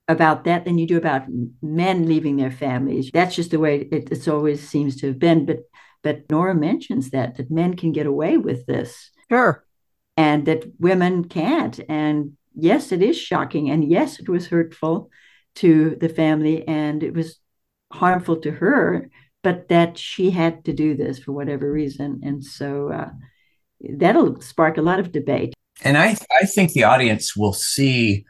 [0.08, 1.24] about that than you do about
[1.62, 5.46] men leaving their families that's just the way it it's always seems to have been
[5.46, 5.60] but
[6.04, 9.66] but nora mentions that that men can get away with this sure
[10.16, 13.70] and that women can't and yes, it is shocking.
[13.70, 15.10] And yes, it was hurtful
[15.56, 17.40] to the family and it was
[17.92, 19.10] harmful to her,
[19.44, 22.22] but that she had to do this for whatever reason.
[22.24, 23.10] And so uh,
[23.82, 25.54] that'll spark a lot of debate.
[25.84, 28.26] And I, I think the audience will see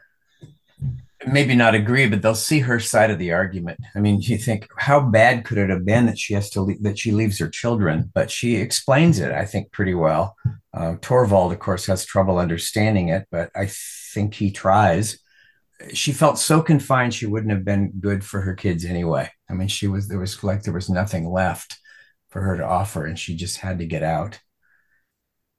[1.26, 3.78] maybe not agree, but they'll see her side of the argument.
[3.94, 6.82] I mean, you think how bad could it have been that she has to leave,
[6.82, 8.10] that she leaves her children?
[8.14, 10.36] But she explains it, I think, pretty well.
[10.74, 13.68] Uh, Torvald, of course, has trouble understanding it, but I
[14.12, 15.18] think he tries.
[15.92, 19.30] She felt so confined she wouldn't have been good for her kids anyway.
[19.48, 21.78] I mean, she was there was like there was nothing left
[22.30, 24.40] for her to offer, and she just had to get out.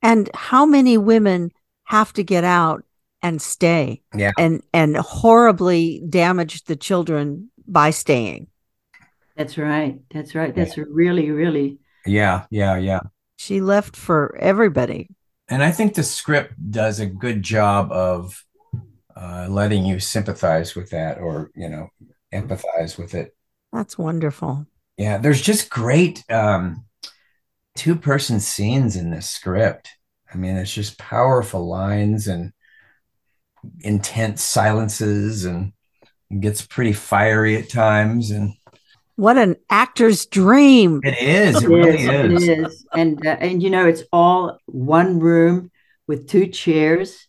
[0.01, 1.51] And how many women
[1.85, 2.83] have to get out
[3.21, 4.31] and stay yeah.
[4.37, 8.47] and and horribly damaged the children by staying.
[9.35, 9.99] That's right.
[10.11, 10.55] That's right.
[10.55, 10.85] That's yeah.
[10.89, 13.01] really really yeah yeah yeah.
[13.37, 15.09] She left for everybody.
[15.49, 18.43] And i think the script does a good job of
[19.15, 21.87] uh, letting you sympathize with that or you know
[22.33, 23.35] empathize with it.
[23.73, 24.65] That's wonderful.
[24.97, 26.85] Yeah there's just great um
[27.75, 29.89] two person scenes in this script.
[30.33, 32.51] I mean it's just powerful lines and
[33.79, 35.73] intense silences and
[36.39, 38.53] gets pretty fiery at times and
[39.15, 41.01] what an actor's dream.
[41.03, 42.85] It is it, really is, It is.
[42.93, 45.71] and uh, and you know it's all one room
[46.07, 47.27] with two chairs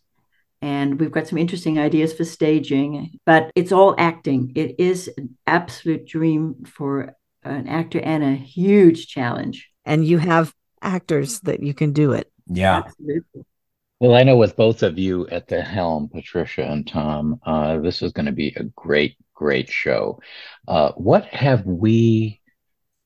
[0.61, 4.51] and we've got some interesting ideas for staging but it's all acting.
[4.55, 9.69] It is an absolute dream for an actor and a huge challenge.
[9.85, 12.31] And you have actors that you can do it.
[12.47, 12.83] Yeah.
[12.85, 13.45] Absolutely.
[13.99, 18.01] Well, I know with both of you at the helm, Patricia and Tom, uh, this
[18.01, 20.21] is going to be a great, great show.
[20.69, 22.39] Uh, what have we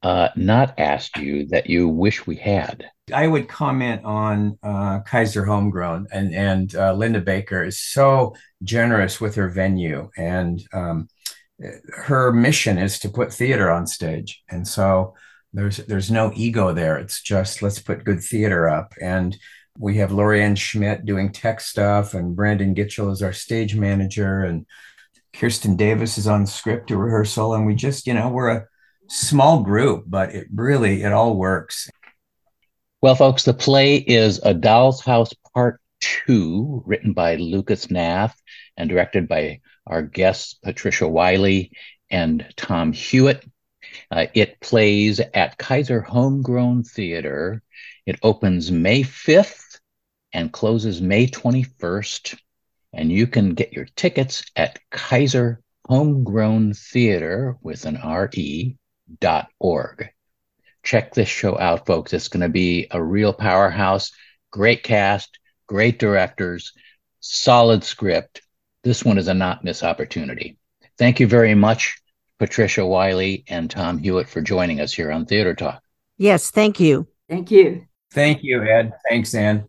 [0.04, 2.86] uh, not asked you that you wish we had?
[3.12, 9.20] I would comment on uh, Keizer Homegrown, and and uh, Linda Baker is so generous
[9.20, 11.08] with her venue, and um,
[12.06, 15.16] her mission is to put theater on stage, and so
[15.54, 16.98] there's there's no ego there.
[16.98, 19.36] It's just let's put good theater up, and
[19.78, 24.66] we have Lorianne Schmidt doing tech stuff, and Brandon Gitchell is our stage manager, and
[25.34, 27.56] Kirsten Davis is on script to rehearsal.
[27.56, 28.68] And we just, you know, we're a
[29.10, 31.90] small group, but it really it all works.
[33.02, 38.36] Well, folks, the play is A Doll's House Part Two, written by Lucas Hnath
[38.78, 41.72] and directed by our guests Patricia Wiley
[42.10, 43.44] and Tom Hewitt.
[44.10, 47.62] Uh, it plays at Keizer Homegrown Theater.
[48.06, 49.63] It opens May 5th
[50.34, 52.38] and closes May 21st.
[52.94, 55.58] And you can get your tickets at Keizer
[55.88, 58.78] Homegrown Theater with an RE
[59.20, 60.10] dot org.
[60.84, 62.14] Check this show out, folks.
[62.14, 64.12] It's going to be a real powerhouse.
[64.52, 66.74] Great cast, great directors,
[67.20, 68.42] solid script.
[68.84, 70.58] This one is a not miss opportunity.
[70.98, 71.98] Thank you very much
[72.38, 75.82] Patricia Wiley and Tom Hewitt for joining us here on Theater Talk.
[76.18, 77.08] Yes, thank you.
[77.30, 77.86] Thank you.
[78.12, 78.94] Thank you, Ed.
[79.10, 79.66] Thanks, Ann.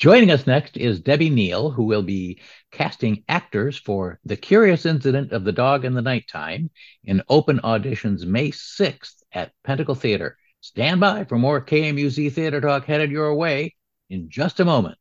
[0.00, 2.40] Joining us next is Debbie Neel, who will be
[2.70, 6.70] casting actors for The Curious Incident of the Dog in the Nighttime
[7.04, 10.38] in open auditions May 6th at Pentacle Theater.
[10.62, 13.74] Stand by for more KMUZ Theater Talk headed your way
[14.08, 14.96] in just a moment.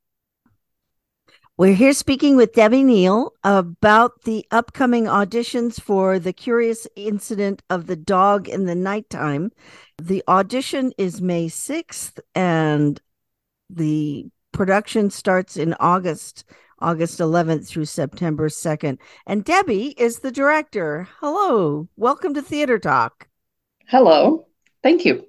[1.56, 7.88] We're here speaking with Debbie Neel about the upcoming auditions for The Curious Incident of
[7.88, 9.54] the Dog in the Nighttime.
[9.98, 13.00] The audition is May 6th, and
[13.70, 16.46] the production starts in August,
[16.80, 18.98] August 11th through September 2nd.
[19.26, 21.08] And Debbie is the director.
[21.20, 21.88] Hello.
[21.96, 23.28] Welcome to Theater Talk.
[23.88, 24.48] Hello.
[24.84, 25.26] Thank you.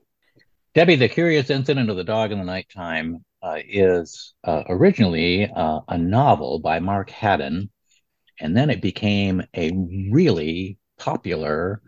[0.75, 5.81] Debbie, The Curious Incident of the Dog in the Nighttime uh, is uh, originally uh,
[5.89, 7.71] a novel by Mark Haddon,
[8.39, 9.73] and then it became a
[10.13, 11.83] really popular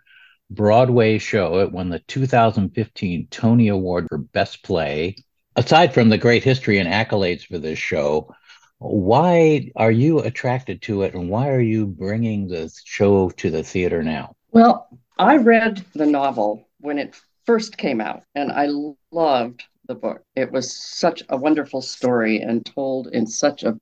[0.50, 1.60] Broadway show.
[1.60, 5.16] It won the 2015 Tony Award for Best Play
[5.56, 8.34] aside from the great history and accolades for this show,
[8.78, 13.62] why are you attracted to it and why are you bringing the show to the
[13.62, 14.34] theater now?
[14.50, 14.88] Well,
[15.18, 18.68] I read the novel when it first came out and I
[19.12, 20.24] loved the book.
[20.34, 23.78] It was such a wonderful story and told in such a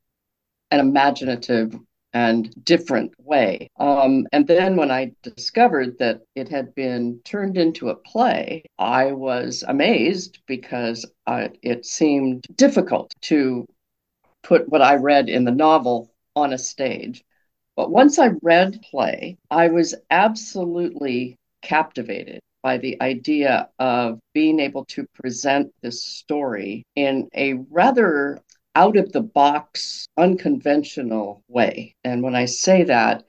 [0.72, 1.76] an imaginative
[2.12, 3.68] and different way.
[3.78, 9.12] Um, and then when I discovered that it had been turned into a play, I
[9.12, 13.66] was amazed because uh, it seemed difficult to
[14.42, 17.22] put what I read in the novel on a stage.
[17.76, 24.84] But once I read play, I was absolutely captivated by the idea of being able
[24.86, 28.38] to present this story in a rather
[28.80, 31.94] out of the box, unconventional way.
[32.02, 33.24] And when I say that,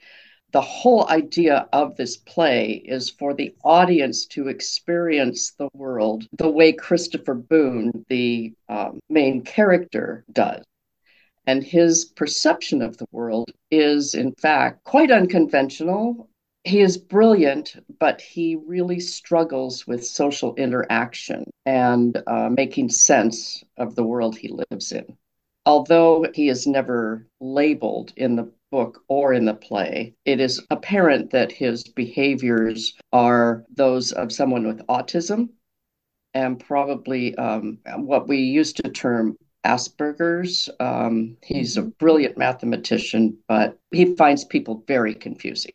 [0.53, 6.49] the whole idea of this play is for the audience to experience the world the
[6.49, 10.63] way Christopher Boone, the um, main character, does.
[11.45, 16.29] And his perception of the world is, in fact, quite unconventional.
[16.63, 23.95] He is brilliant, but he really struggles with social interaction and uh, making sense of
[23.95, 25.17] the world he lives in
[25.65, 31.31] although he is never labeled in the book or in the play, it is apparent
[31.31, 35.49] that his behaviors are those of someone with autism
[36.33, 40.69] and probably um, what we used to term Asperger's.
[40.79, 45.73] Um, he's a brilliant mathematician, but he finds people very confusing.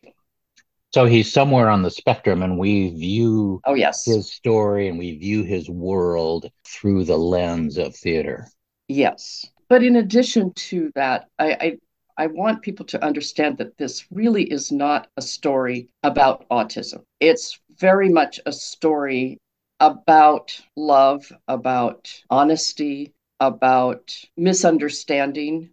[0.93, 5.17] So he's somewhere on the spectrum, and we view oh yes his story and we
[5.17, 8.47] view his world through the lens of theater.
[8.87, 11.77] Yes, but in addition to that, I, I
[12.19, 17.03] I want people to understand that this really is not a story about autism.
[17.19, 19.37] It's very much a story
[19.79, 25.69] about love, about honesty, about misunderstanding.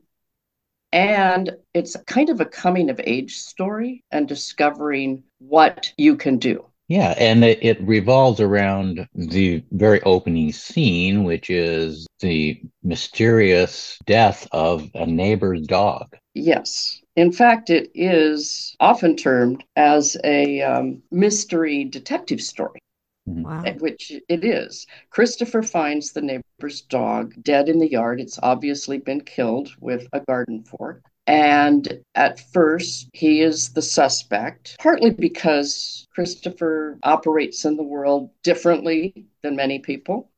[0.92, 6.66] And it's kind of a coming of age story and discovering what you can do.
[6.89, 14.47] Yeah, and it, it, revolves around the very opening scene, which is the mysterious death
[14.53, 16.14] of a neighbor's dog.
[16.35, 17.01] Yes.
[17.16, 22.80] In fact, it is often termed as a um, mystery detective story.
[23.26, 23.43] Mm-hmm.
[23.43, 23.64] Wow.
[23.78, 24.87] Which it is.
[25.09, 28.20] Christopher finds the neighbor's dog dead in the yard.
[28.20, 31.03] It's obviously been killed with a garden fork.
[31.27, 39.27] And at first, he is the suspect, partly because Christopher operates in the world differently
[39.43, 40.31] than many people.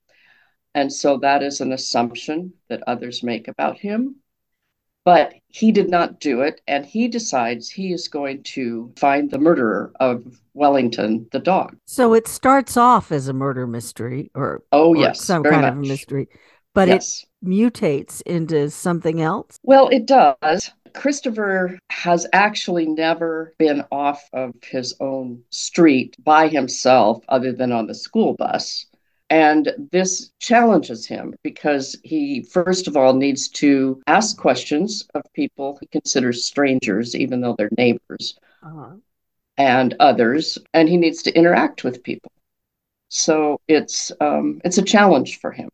[0.74, 4.16] And so that is an assumption that others make about him.
[5.04, 6.60] But he did not do it.
[6.66, 11.76] And he decides he is going to find the murderer of Wellington, the dog.
[11.86, 15.72] So it starts off as a murder mystery or, oh, or yes, some kind much.
[15.72, 16.28] of mystery,
[16.76, 17.24] but yes.
[17.24, 19.58] it mutates into something else.
[19.62, 20.70] Well, it does.
[20.92, 27.86] Christopher has actually never been off of his own street by himself, other than on
[27.86, 28.84] the school bus.
[29.30, 35.78] And this challenges him because he, first of all, needs to ask questions of people
[35.80, 38.96] he considers strangers, even though they're neighbors, uh-huh.
[39.56, 42.30] and others, and he needs to interact with people.
[43.08, 45.70] So it's um, it's a challenge for him.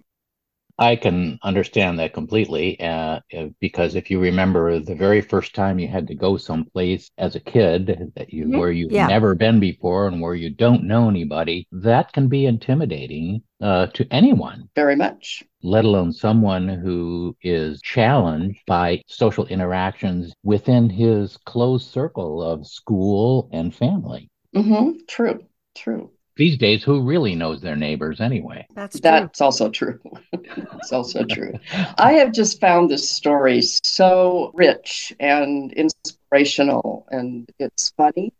[0.83, 5.79] I can understand that completely uh, uh, because if you remember the very first time
[5.79, 8.59] you had to go someplace as a kid that you mm-hmm.
[8.59, 9.07] where you've yeah.
[9.07, 14.05] never been before and where you don't know anybody, that can be intimidating uh, to
[14.11, 14.69] anyone.
[14.75, 15.45] Very much.
[15.63, 23.49] Let alone someone who is challenged by social interactions within his closed circle of school
[23.53, 24.29] and family.
[24.57, 24.99] Mm-hmm.
[25.07, 25.45] True.
[25.77, 26.11] True.
[26.37, 28.67] These days, who really knows their neighbors anyway?
[28.75, 29.11] That's true.
[29.11, 30.01] That's also true.
[30.33, 31.53] it's also true.
[31.99, 38.33] I have just found this story so rich and inspirational, and it's funny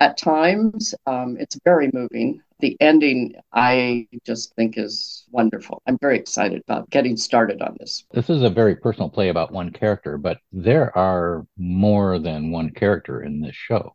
[0.00, 0.94] at times.
[1.06, 2.40] Um, it's very moving.
[2.60, 5.82] The ending, I just think, is wonderful.
[5.86, 8.04] I'm very excited about getting started on this.
[8.12, 12.70] This is a very personal play about one character, but there are more than one
[12.70, 13.94] character in this show.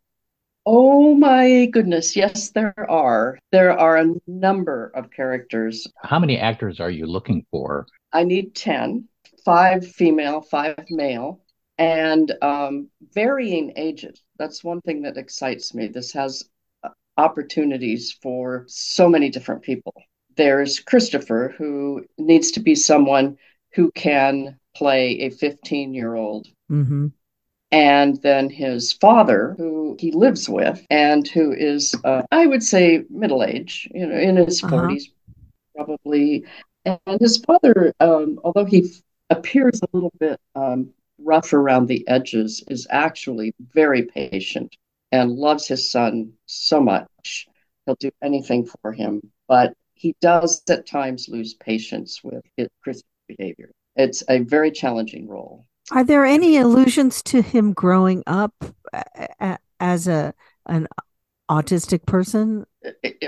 [0.66, 2.16] Oh my goodness.
[2.16, 3.38] Yes, there are.
[3.52, 5.88] There are a number of characters.
[6.02, 7.86] How many actors are you looking for?
[8.12, 9.08] I need 10,
[9.44, 11.42] five female, five male,
[11.78, 14.24] and um, varying ages.
[14.40, 15.88] That's one thing that excites me.
[15.88, 16.50] This has
[16.84, 19.94] uh, opportunities for so many different people.
[20.36, 23.38] There's Christopher, who needs to be someone
[23.74, 26.48] who can play a 15 year old.
[26.72, 27.08] Mm-hmm.
[27.72, 33.04] And then his father, who he lives with, and who is, uh, I would say,
[33.10, 34.78] middle age, you know, in his Uh-huh.
[34.78, 35.10] 40s,
[35.76, 36.46] probably.
[36.86, 42.08] And his father, um, although he f- appears a little bit um, rough around the
[42.08, 44.76] edges, is actually very patient
[45.12, 47.48] and loves his son so much.
[47.86, 53.04] He'll do anything for him, but he does at times lose patience with his Chris's
[53.28, 53.72] behavior.
[53.96, 55.66] It's a very challenging role.
[55.92, 58.54] Are there any allusions to him growing up
[59.80, 60.34] as a
[60.66, 60.88] an
[61.50, 62.66] autistic person?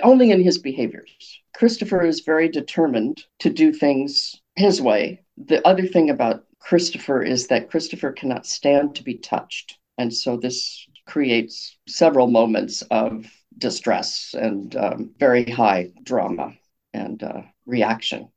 [0.01, 1.41] Only in his behaviors.
[1.55, 5.23] Christopher is very determined to do things his way.
[5.37, 9.77] The other thing about Christopher is that Christopher cannot stand to be touched.
[9.97, 13.25] And so this creates several moments of
[13.57, 16.53] distress and um, very high drama
[16.93, 18.29] and uh, reaction.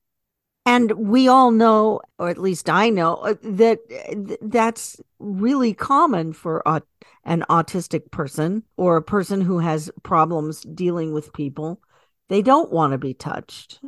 [0.66, 6.32] And we all know, or at least I know, uh, that uh, that's really common
[6.32, 6.86] for aut-
[7.24, 11.80] an autistic person or a person who has problems dealing with people.
[12.28, 13.80] They don't want to be touched.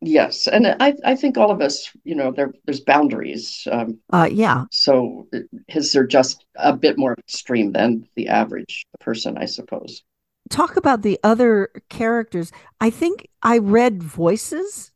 [0.00, 3.66] Yes, and I, I think all of us, you know, there there's boundaries.
[3.70, 4.66] Um, Uh, yeah.
[4.70, 5.28] so
[5.66, 10.02] his are just a bit more extreme than the average person, I suppose.
[10.50, 12.52] Talk about the other characters.
[12.80, 14.92] I think I read voices.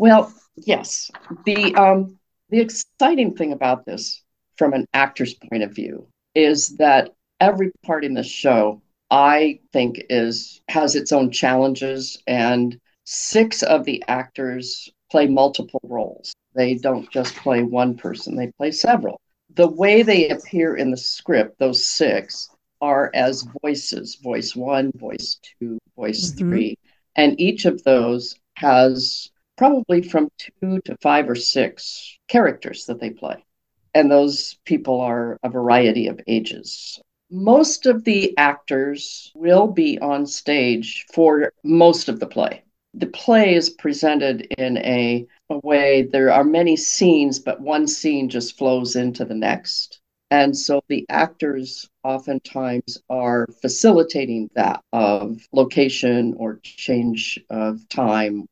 [0.00, 1.10] Well, yes.
[1.44, 4.22] The um the exciting thing about this
[4.56, 8.80] from an actor's point of view is that every part in the show
[9.10, 16.32] I think is has its own challenges and six of the actors play multiple roles.
[16.54, 19.20] They don't just play one person, they play several.
[19.54, 22.48] The way they appear in the script, those six
[22.80, 26.38] are as voices, voice 1, voice 2, voice Mhm.
[26.38, 26.78] 3,
[27.16, 29.28] and each of those has
[29.60, 30.30] probably from
[30.62, 33.44] two to five or six characters that they play.
[33.92, 36.98] And those people are a variety of ages.
[37.30, 42.62] Most of the actors will be on stage for most of the play.
[42.94, 48.30] The play is presented in a, a way, there are many scenes, but one scene
[48.30, 50.00] just flows into the next.
[50.30, 58.46] And so the actors oftentimes are facilitating that of location or change of time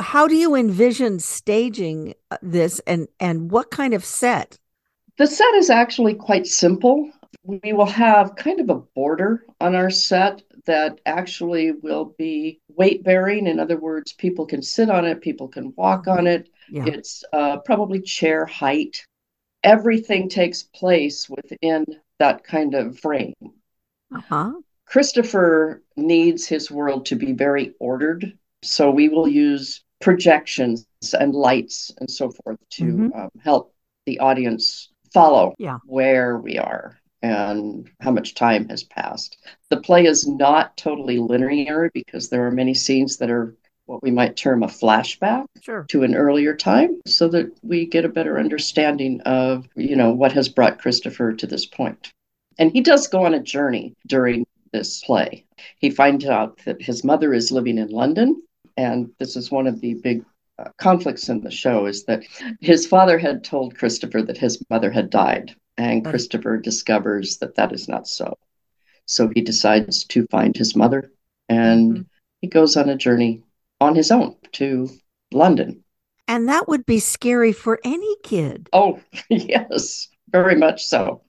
[0.00, 4.58] How do you envision staging uh, this and and what kind of set?
[5.18, 7.10] The set is actually quite simple.
[7.42, 13.02] We will have kind of a border on our set that actually will be weight
[13.02, 13.46] bearing.
[13.46, 16.48] In other words, people can sit on it, people can walk on it.
[16.70, 16.86] Yeah.
[16.86, 19.06] It's uh, probably chair height.
[19.64, 21.86] Everything takes place within
[22.18, 23.34] that kind of frame.
[24.14, 24.52] Uh-huh.
[24.86, 28.38] Christopher needs his world to be very ordered.
[28.62, 30.86] So we will use projections
[31.18, 33.16] and lights and so forth to Mhm.
[33.16, 33.72] um, help
[34.06, 35.78] the audience follow Yeah.
[35.84, 39.36] where we are and how much time has passed.
[39.70, 43.56] The play is not totally linear because there are many scenes that are
[43.86, 45.84] what we might term a flashback Sure.
[45.88, 50.32] to an earlier time so that we get a better understanding of you know what
[50.32, 52.12] has brought christopher to this point
[52.58, 55.42] and he does go on a journey during this play
[55.78, 58.42] he finds out that his mother is living in london
[58.78, 60.24] and this is one of the big
[60.58, 62.22] uh, conflicts in the show is that
[62.60, 67.72] his father had told christopher that his mother had died and christopher discovers that that
[67.72, 68.36] is not so
[69.06, 71.10] so he decides to find his mother
[71.48, 72.06] and Mhm.
[72.40, 73.42] he goes on a journey
[73.80, 74.88] on his own to
[75.32, 75.84] London.
[76.26, 78.68] And that would be scary for any kid.
[78.72, 79.00] Oh,
[79.30, 81.22] yes, very much so.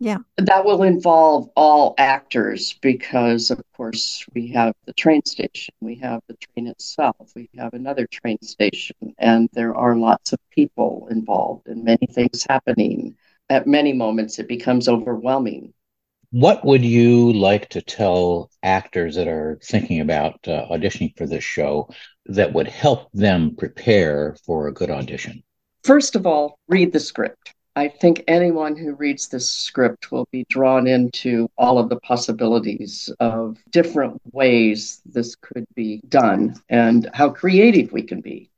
[0.00, 0.18] Yeah.
[0.36, 6.20] That will involve all actors because, of course, we have the train station, we have
[6.28, 11.66] the train itself, we have another train station, and there are lots of people involved
[11.66, 13.16] and many things happening.
[13.50, 15.74] At many moments, it becomes overwhelming.
[16.30, 21.42] What would you like to tell actors that are thinking about uh, auditioning for this
[21.42, 21.88] show
[22.26, 25.42] that would help them prepare for a good audition?
[25.82, 27.54] First of all, read the script.
[27.78, 33.08] I think anyone who reads this script will be drawn into all of the possibilities
[33.20, 38.50] of different ways this could be done and how creative we can be.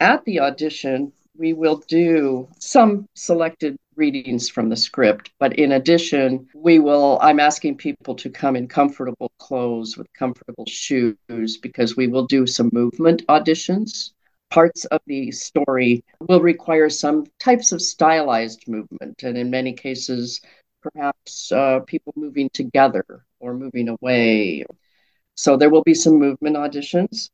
[0.00, 6.48] At the audition, we will do some selected readings from the script, but in addition,
[6.52, 12.08] we will, I'm asking people to come in comfortable clothes with comfortable shoes because we
[12.08, 14.10] will do some movement auditions.
[14.50, 20.40] Parts of the story will require some types of stylized movement, and in many cases,
[20.82, 23.04] perhaps uh, people moving together
[23.38, 24.64] or moving away.
[25.36, 27.30] So there will be some movement auditions.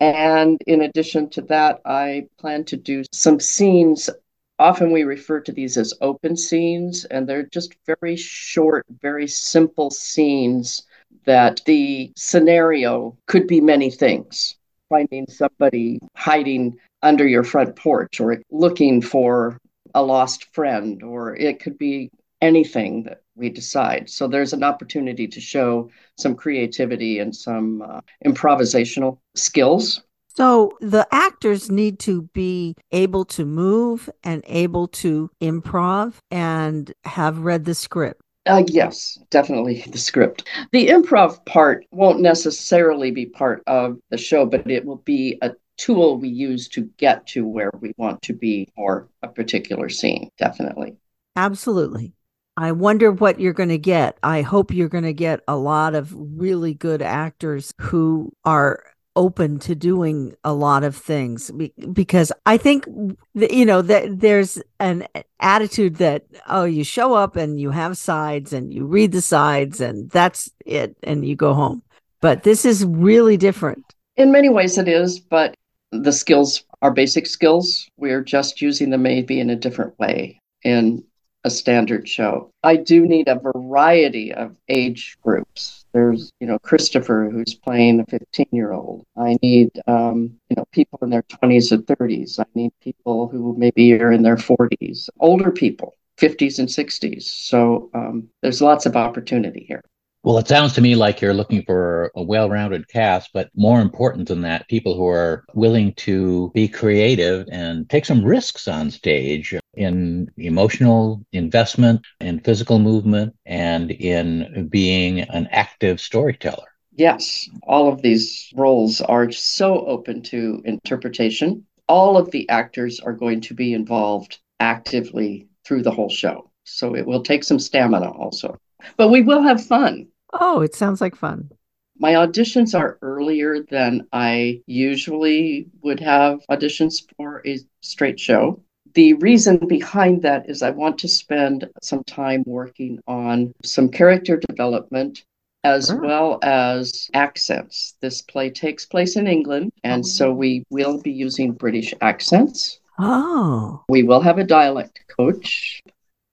[0.00, 4.10] And in addition to that, I plan to do some scenes.
[4.58, 9.90] Often we refer to these as open scenes, and they're just very short, very simple
[9.90, 10.82] scenes
[11.24, 14.57] that the scenario could be many things.
[14.88, 19.58] Finding somebody hiding under your front porch, or looking for
[19.94, 22.10] a lost friend, or it could be
[22.40, 24.08] anything that we decide.
[24.08, 30.02] So there's an opportunity to show some creativity and some uh, improvisational skills.
[30.28, 37.40] So the actors need to be able to move and able to improv and have
[37.40, 38.20] read the script.
[38.48, 40.48] Uh, yes, definitely the script.
[40.72, 45.52] The improv part won't necessarily be part of the show, but it will be a
[45.76, 50.30] tool we use to get to where we want to be for a particular scene,
[50.38, 50.96] definitely.
[51.36, 52.14] Absolutely.
[52.56, 54.18] I wonder what you're going to get.
[54.22, 58.82] I hope you're going to get a lot of really good actors who are
[59.18, 61.50] open to doing a lot of things
[61.92, 62.86] because I think
[63.34, 65.06] you know that there's an
[65.40, 69.80] attitude that oh you show up and you have sides and you read the sides
[69.80, 71.82] and that's it and you go home.
[72.20, 73.84] But this is really different.
[74.16, 75.54] In many ways it is, but
[75.90, 77.88] the skills are basic skills.
[77.96, 80.40] We're just using them maybe in a different way.
[80.62, 81.04] in
[81.44, 82.50] a standard show.
[82.62, 85.77] I do need a variety of age groups.
[85.92, 89.04] There's, you know, Christopher who's playing a 15 year old.
[89.16, 92.38] I need, um, you know, people in their 20s and 30s.
[92.38, 97.22] I need people who maybe are in their 40s, older people, 50s and 60s.
[97.22, 99.82] So um, there's lots of opportunity here.
[100.24, 103.80] Well, it sounds to me like you're looking for a well rounded cast, but more
[103.80, 108.90] important than that, people who are willing to be creative and take some risks on
[108.90, 116.66] stage in emotional investment, in physical movement, and in being an active storyteller.
[116.92, 121.64] Yes, all of these roles are so open to interpretation.
[121.88, 126.50] All of the actors are going to be involved actively through the whole show.
[126.64, 128.58] So it will take some stamina also.
[128.96, 130.08] But we will have fun.
[130.32, 131.50] Oh, it sounds like fun.
[131.98, 138.62] My auditions are earlier than I usually would have auditions for a straight show.
[138.94, 144.36] The reason behind that is I want to spend some time working on some character
[144.36, 145.24] development
[145.64, 146.00] as sure.
[146.00, 147.96] well as accents.
[148.00, 150.08] This play takes place in England, and oh.
[150.08, 152.78] so we will be using British accents.
[152.98, 153.82] Oh.
[153.88, 155.82] We will have a dialect coach.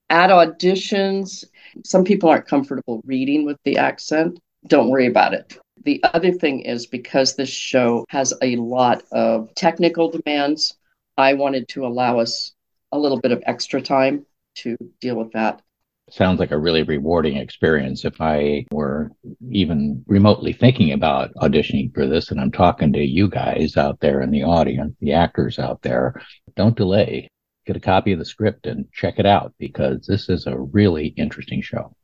[0.09, 1.43] At auditions,
[1.84, 4.39] some people aren't comfortable reading with the accent.
[4.67, 5.57] Don't worry about it.
[5.84, 10.78] The other thing is because this show has a lot of technical demands,
[11.17, 12.53] I wanted to allow us
[12.91, 15.61] a little bit of extra time to deal with that.
[16.09, 18.05] Sounds like a really rewarding experience.
[18.05, 19.11] If I were
[19.49, 24.21] even remotely thinking about auditioning for this, and I'm talking to you guys out there
[24.21, 26.21] in the audience, the actors out there,
[26.55, 27.28] don't delay
[27.66, 31.07] get a copy of the script and check it out because this is a really
[31.18, 31.95] interesting show.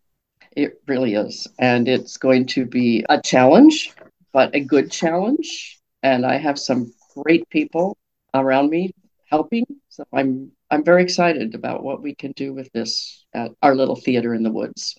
[0.56, 1.48] It really is.
[1.60, 3.94] And it's going to be a challenge,
[4.34, 5.80] but a good challenge.
[6.04, 7.98] And I have some great people
[8.34, 8.92] around me
[9.30, 9.66] helping.
[9.90, 13.96] So I'm I'm very excited about what we can do with this at our little
[13.96, 14.98] theater in the woods.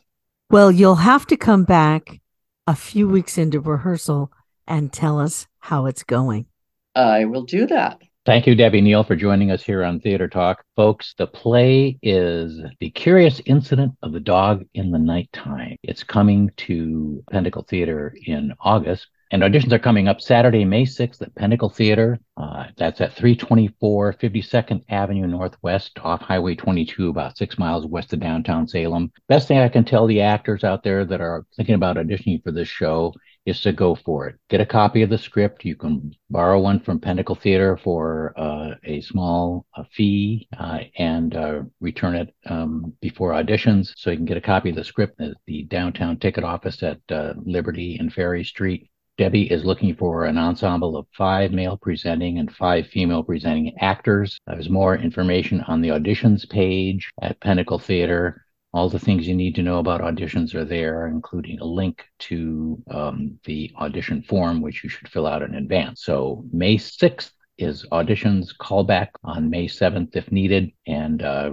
[0.50, 2.20] Well, you'll have to come back
[2.66, 4.30] a few weeks into rehearsal
[4.66, 6.46] and tell us how it's going.
[6.94, 8.02] I will do that.
[8.24, 10.62] Thank you, Debbie Neel, for joining us here on Theater Talk.
[10.76, 15.74] Folks, the play is The Curious Incident of the Dog in the Nighttime.
[15.82, 19.08] It's coming to Pentacle Theater in August.
[19.32, 22.20] And auditions are coming up Saturday, May 6th at Pentacle Theater.
[22.36, 28.20] Uh, that's at 324 52nd Avenue Northwest off Highway 22, about six miles west of
[28.20, 29.10] downtown Salem.
[29.26, 32.52] Best thing I can tell the actors out there that are thinking about auditioning for
[32.52, 33.14] this show
[33.44, 34.36] is to go for it.
[34.48, 35.64] Get a copy of the script.
[35.64, 41.34] You can borrow one from Pentacle Theater for uh, a small uh, fee uh, and
[41.34, 43.92] uh, return it um, before auditions.
[43.96, 47.00] So you can get a copy of the script at the downtown ticket office at
[47.10, 48.88] uh, Liberty and Ferry Street.
[49.18, 54.38] Debbie is looking for an ensemble of five male presenting and five female presenting actors.
[54.46, 58.46] There's more information on the auditions page at Pentacle Theater.
[58.74, 62.82] All the things you need to know about auditions are there, including a link to
[62.90, 66.04] um, the audition form, which you should fill out in advance.
[66.04, 71.52] So, May 6th is auditions, callback on May 7th if needed, and uh,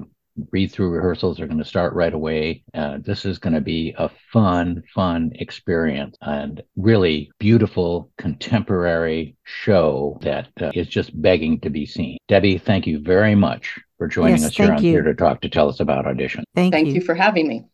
[0.52, 2.64] read through rehearsals are going to start right away.
[2.74, 10.18] Uh, this is going to be a fun, fun experience and really beautiful contemporary show
[10.22, 12.18] that uh, is just begging to be seen.
[12.28, 14.92] Debbie, thank you very much for joining Yes, us here on you.
[14.92, 16.46] Here to Talk to tell us about audition.
[16.56, 17.66] Thank, Thank you for having me.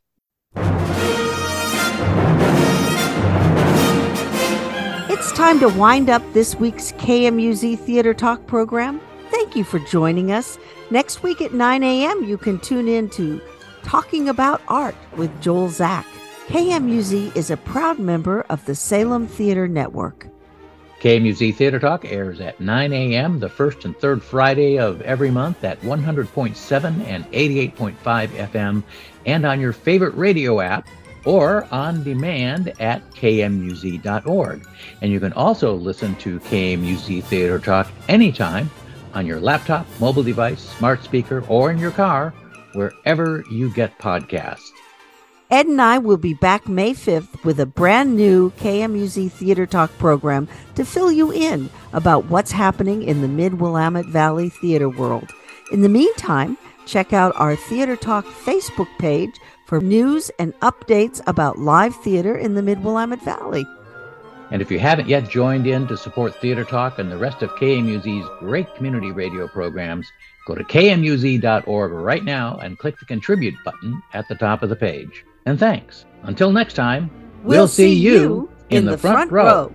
[5.07, 8.99] It's time to wind up this week's KMUZ Theater Talk program.
[9.29, 10.57] Thank you for joining us.
[10.89, 13.39] Next week at 9 a.m., you can tune in to
[13.83, 16.07] Talking About Art with Joel Zack.
[16.47, 20.27] KMUZ is a proud member of the Salem Theater Network.
[21.01, 23.39] KMUZ Theater Talk airs at 9 a.m.
[23.39, 27.95] the first and third Friday of every month at 100.7 and 88.5
[28.27, 28.83] FM
[29.25, 30.87] and on your favorite radio app
[31.25, 34.67] or on demand at kmuz.org.
[35.01, 38.69] And you can also listen to KMUZ Theater Talk anytime
[39.13, 42.33] on your laptop, mobile device, smart speaker, or in your car,
[42.73, 44.71] wherever you get podcasts.
[45.55, 49.89] Ed and I will be back May 5th with a brand new KMUZ Theater Talk
[49.97, 55.31] program to fill you in about what's happening in the Mid Willamette Valley theater world.
[55.71, 61.57] In the meantime, check out our Theater Talk Facebook page for news and updates about
[61.57, 63.65] live theater in the Mid Willamette Valley.
[64.51, 67.49] And if you haven't yet joined in to support Theater Talk and the rest of
[67.51, 70.05] KMUZ's great community radio programs,
[70.47, 74.75] go to kmuz.org right now and click the contribute button at the top of the
[74.75, 75.23] page.
[75.45, 76.05] And thanks.
[76.23, 77.11] Until next time,
[77.43, 79.71] we'll, see, you in, the, front row.